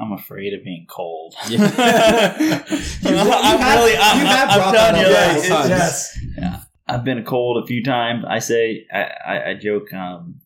[0.00, 1.34] I'm afraid of being cold.
[1.48, 1.58] Yeah.
[1.58, 3.96] you, I'm really.
[3.96, 6.18] I'm, I'm telling you, like, yes.
[6.36, 8.24] Yeah, I've been cold a few times.
[8.28, 9.92] I say, I, I, I joke.
[9.92, 10.40] Um,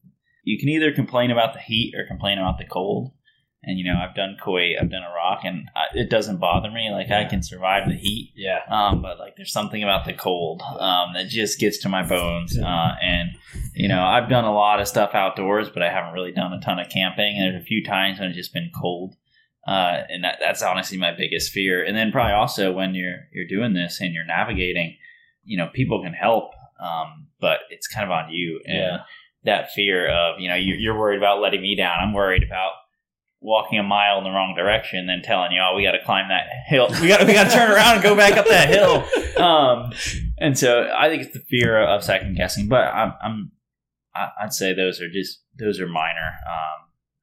[0.45, 3.13] you can either complain about the heat or complain about the cold.
[3.65, 6.91] And you know, I've done Kuwait, I've done Iraq, and I, it doesn't bother me.
[6.91, 7.21] Like yeah.
[7.21, 8.33] I can survive the heat.
[8.35, 8.59] Yeah.
[8.69, 12.59] Um, but like, there's something about the cold um, that just gets to my bones.
[12.59, 13.31] Uh, and
[13.75, 16.61] you know, I've done a lot of stuff outdoors, but I haven't really done a
[16.61, 17.37] ton of camping.
[17.37, 19.15] And there's a few times when it's just been cold.
[19.67, 21.85] Uh, and that, that's honestly my biggest fear.
[21.85, 24.97] And then probably also when you're you're doing this and you're navigating,
[25.45, 26.51] you know, people can help,
[26.81, 28.61] um, but it's kind of on you.
[28.67, 28.99] And yeah.
[29.45, 31.99] that fear of you know you, you're worried about letting me down.
[32.01, 32.73] I'm worried about
[33.43, 36.29] walking a mile in the wrong direction, then telling you, "Oh, we got to climb
[36.29, 36.89] that hill.
[37.01, 39.93] We got we got to turn around and go back up that hill." Um,
[40.39, 42.69] and so I think it's the fear of second guessing.
[42.69, 43.53] But I'm, I'm
[44.15, 46.39] I'd say those are just those are minor.
[46.49, 46.82] Um,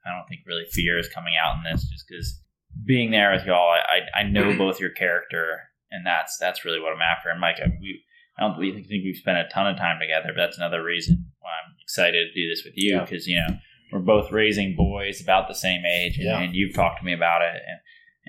[0.09, 2.41] I don't think really fear is coming out in this just because
[2.85, 3.79] being there with y'all, I,
[4.17, 7.29] I, I know both your character, and that's that's really what I'm after.
[7.29, 8.03] And Mike, I, we,
[8.37, 11.25] I don't really think we've spent a ton of time together, but that's another reason
[11.39, 13.35] why I'm excited to do this with you because yeah.
[13.35, 13.59] you know
[13.91, 16.39] we're both raising boys about the same age, and, yeah.
[16.39, 17.79] and you've talked to me about it, and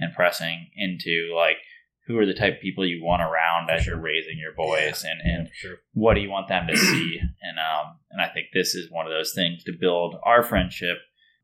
[0.01, 1.59] and pressing into like
[2.07, 5.11] who are the type of people you want around as you're raising your boys yeah.
[5.13, 5.77] and, and yeah, sure.
[5.93, 9.07] what do you want them to see and um and I think this is one
[9.07, 10.99] of those things to build our friendship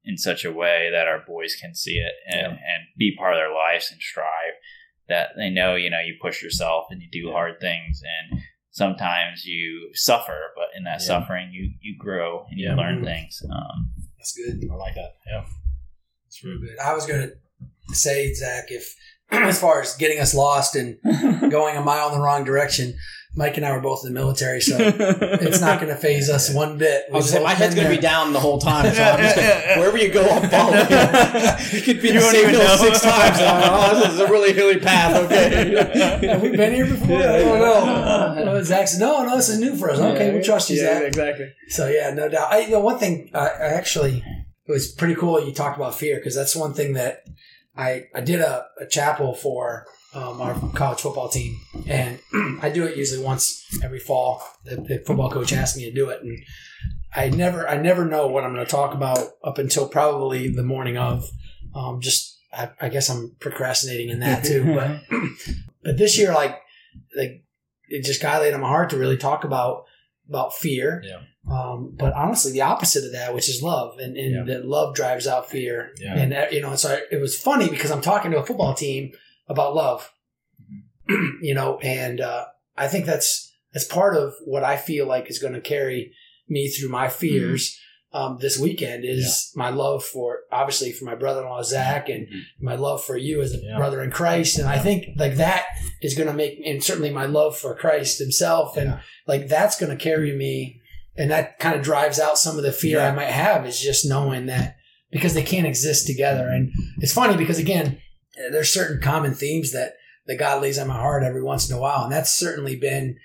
[0.07, 2.49] in such a way that our boys can see it and, yeah.
[2.49, 4.55] and be part of their lives and strive
[5.09, 7.33] that they know you know you push yourself and you do yeah.
[7.33, 8.03] hard things.
[8.31, 8.41] And
[8.71, 11.07] sometimes you suffer but in that yeah.
[11.07, 13.43] suffering you you grow and you learn things.
[13.51, 14.69] Um, that's good.
[14.71, 15.17] I like that.
[15.27, 15.45] Yeah.
[16.25, 16.79] That's really good.
[16.79, 18.95] I was going to say zach if
[19.31, 20.99] as far as getting us lost and
[21.51, 22.97] going a mile in the wrong direction
[23.37, 26.53] Mike and I were both in the military, so it's not going to faze us
[26.53, 27.05] one bit.
[27.13, 28.93] I was say, my head's going to be down the whole time.
[28.95, 30.81] So I'm just gonna, wherever you go, I'm following.
[31.71, 33.37] you could be you the same hill six times.
[33.41, 35.15] oh, this is a really hilly path.
[35.27, 37.21] Okay, have we been here before?
[37.21, 38.53] Yeah, I don't know.
[38.53, 40.95] Uh, Zach said, "No, no, this is new for us." Okay, we trust you, yeah,
[40.95, 41.03] Zach.
[41.03, 41.53] Exactly.
[41.69, 42.51] So yeah, no doubt.
[42.51, 44.25] I, you know, one thing I, I actually
[44.67, 45.45] it was pretty cool.
[45.45, 47.25] You talked about fear because that's one thing that
[47.77, 49.87] I I did a, a chapel for
[50.17, 52.19] um, our college football team, and
[52.63, 54.43] I do it usually once every fall.
[54.65, 56.39] The, the, football coach asks me to do it, and
[57.15, 60.63] I never, I never know what I'm going to talk about up until probably the
[60.63, 61.29] morning of.
[61.75, 65.03] Um, just, I, I, guess I'm procrastinating in that too, but
[65.85, 66.59] but this year, like,
[67.15, 67.45] like
[67.89, 69.85] it just got laid on my heart to really talk about
[70.29, 71.03] about fear.
[71.05, 71.21] Yeah.
[71.49, 74.55] Um, but honestly, the opposite of that, which is love, and, and yeah.
[74.55, 75.93] that love drives out fear.
[76.01, 76.17] Yeah.
[76.17, 79.13] And uh, you know, so it was funny because I'm talking to a football team
[79.49, 80.13] about love,
[80.61, 81.37] mm-hmm.
[81.43, 85.39] you know, and uh, I think that's that's part of what I feel like is
[85.39, 86.13] going to carry
[86.49, 87.69] me through my fears.
[87.69, 87.83] Mm-hmm.
[88.13, 89.63] Um, this weekend is yeah.
[89.65, 92.65] my love for obviously for my brother-in-law Zach and mm-hmm.
[92.65, 93.77] my love for you as a yeah.
[93.77, 95.67] brother in Christ and I think like that
[96.01, 99.01] is going to make and certainly my love for Christ himself and yeah.
[99.27, 100.81] like that's going to carry me
[101.19, 104.09] and that kind of drives out some of the fear I might have is just
[104.09, 104.77] knowing that
[105.11, 108.01] because they can't exist together and it's funny because again
[108.51, 109.95] there's certain common themes that
[110.27, 113.17] that God lays on my heart every once in a while, and that's certainly been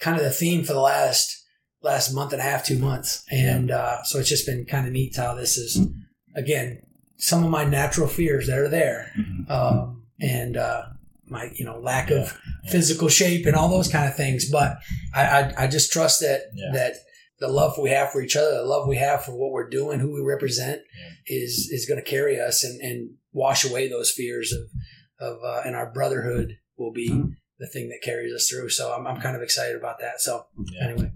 [0.00, 1.44] kind of the theme for the last
[1.82, 4.92] last month and a half, two months, and uh, so it's just been kind of
[4.92, 5.86] neat how this is
[6.34, 6.82] again
[7.16, 9.50] some of my natural fears that are there, mm-hmm.
[9.50, 10.84] um, and uh,
[11.26, 12.38] my you know lack of
[12.68, 14.78] physical shape and all those kind of things, but
[15.14, 16.70] I I, I just trust that yeah.
[16.72, 16.94] that
[17.40, 20.00] the love we have for each other, the love we have for what we're doing,
[20.00, 21.36] who we represent, Yeah.
[21.36, 24.62] is is going to carry us and, and wash away those fears of
[25.20, 27.08] of uh, and our brotherhood will be
[27.58, 28.68] the thing that carries us through.
[28.70, 30.20] So I'm I'm kind of excited about that.
[30.20, 30.88] So Yeah.
[30.88, 31.10] anyway,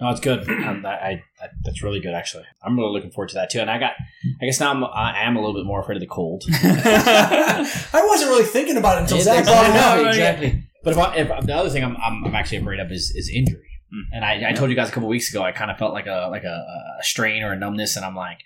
[0.00, 0.48] No, it's good.
[0.64, 1.10] Um, I, I,
[1.42, 2.44] I, that's really good, actually.
[2.62, 3.60] I'm really looking forward to that too.
[3.60, 3.92] And I got,
[4.40, 6.42] I guess now I'm, I am a little bit more afraid of the cold.
[6.52, 10.08] I wasn't really thinking about it until Zach brought it I know, up.
[10.08, 10.64] exactly.
[10.82, 13.30] But if, I, if the other thing I'm, I'm, I'm actually afraid of is, is
[13.34, 13.60] injury.
[14.12, 16.06] And I, I told you guys a couple weeks ago, I kind of felt like
[16.06, 16.66] a like a,
[17.00, 18.38] a strain or a numbness, and I'm like,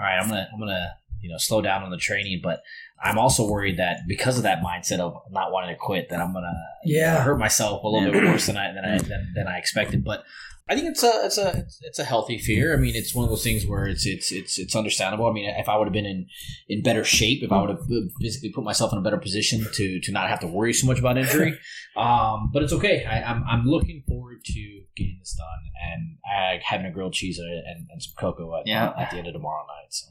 [0.00, 0.88] all right, I'm gonna I'm gonna
[1.20, 2.60] you know slow down on the training, but
[3.02, 6.32] I'm also worried that because of that mindset of not wanting to quit, that I'm
[6.32, 6.52] gonna
[6.84, 7.22] you know, Yeah.
[7.22, 10.04] hurt myself a little bit worse than I than I than, than I expected.
[10.04, 10.24] But
[10.68, 12.74] I think it's a it's a it's, a healthy fear.
[12.74, 15.26] I mean, it's one of those things where it's it's it's it's understandable.
[15.26, 16.26] I mean, if I would have been in
[16.68, 17.80] in better shape, if I would have
[18.20, 20.98] physically put myself in a better position to to not have to worry so much
[20.98, 21.56] about injury,
[21.96, 23.04] um, but it's okay.
[23.04, 27.38] I, I'm I'm looking forward to getting this done and uh, having a grilled cheese
[27.38, 28.92] and, and some cocoa at, Yeah.
[28.98, 29.90] at the end of tomorrow night.
[29.90, 30.08] So.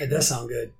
[0.00, 0.72] It does sound good.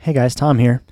[0.00, 0.84] Hey guys, Tom here.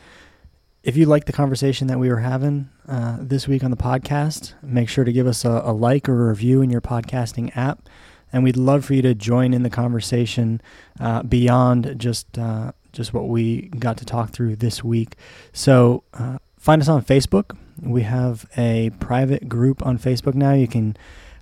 [0.84, 4.52] If you like the conversation that we were having uh, this week on the podcast,
[4.62, 7.88] make sure to give us a, a like or a review in your podcasting app.
[8.30, 10.60] And we'd love for you to join in the conversation
[11.00, 15.16] uh, beyond just uh, just what we got to talk through this week.
[15.54, 17.56] So uh, find us on Facebook.
[17.80, 20.52] We have a private group on Facebook now.
[20.52, 20.98] You can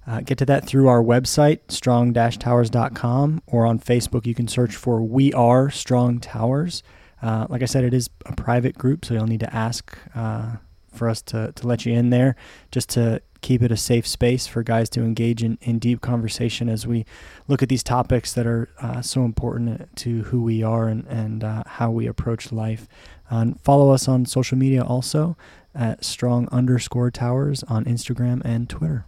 [0.07, 5.03] uh, get to that through our website, strong-towers.com, or on Facebook, you can search for
[5.03, 6.85] We Are Strong Towers.
[7.23, 10.57] Uh, like I said, it is a private group, so you'll need to ask uh,
[10.93, 12.37] for us to, to let you in there
[12.71, 16.69] just to keep it a safe space for guys to engage in, in deep conversation
[16.69, 17.05] as we
[17.49, 21.43] look at these topics that are uh, so important to who we are and, and
[21.43, 22.89] uh, how we approach life.
[23.31, 25.37] and follow us on social media also
[25.75, 29.07] at strong underscore towers on Instagram and Twitter.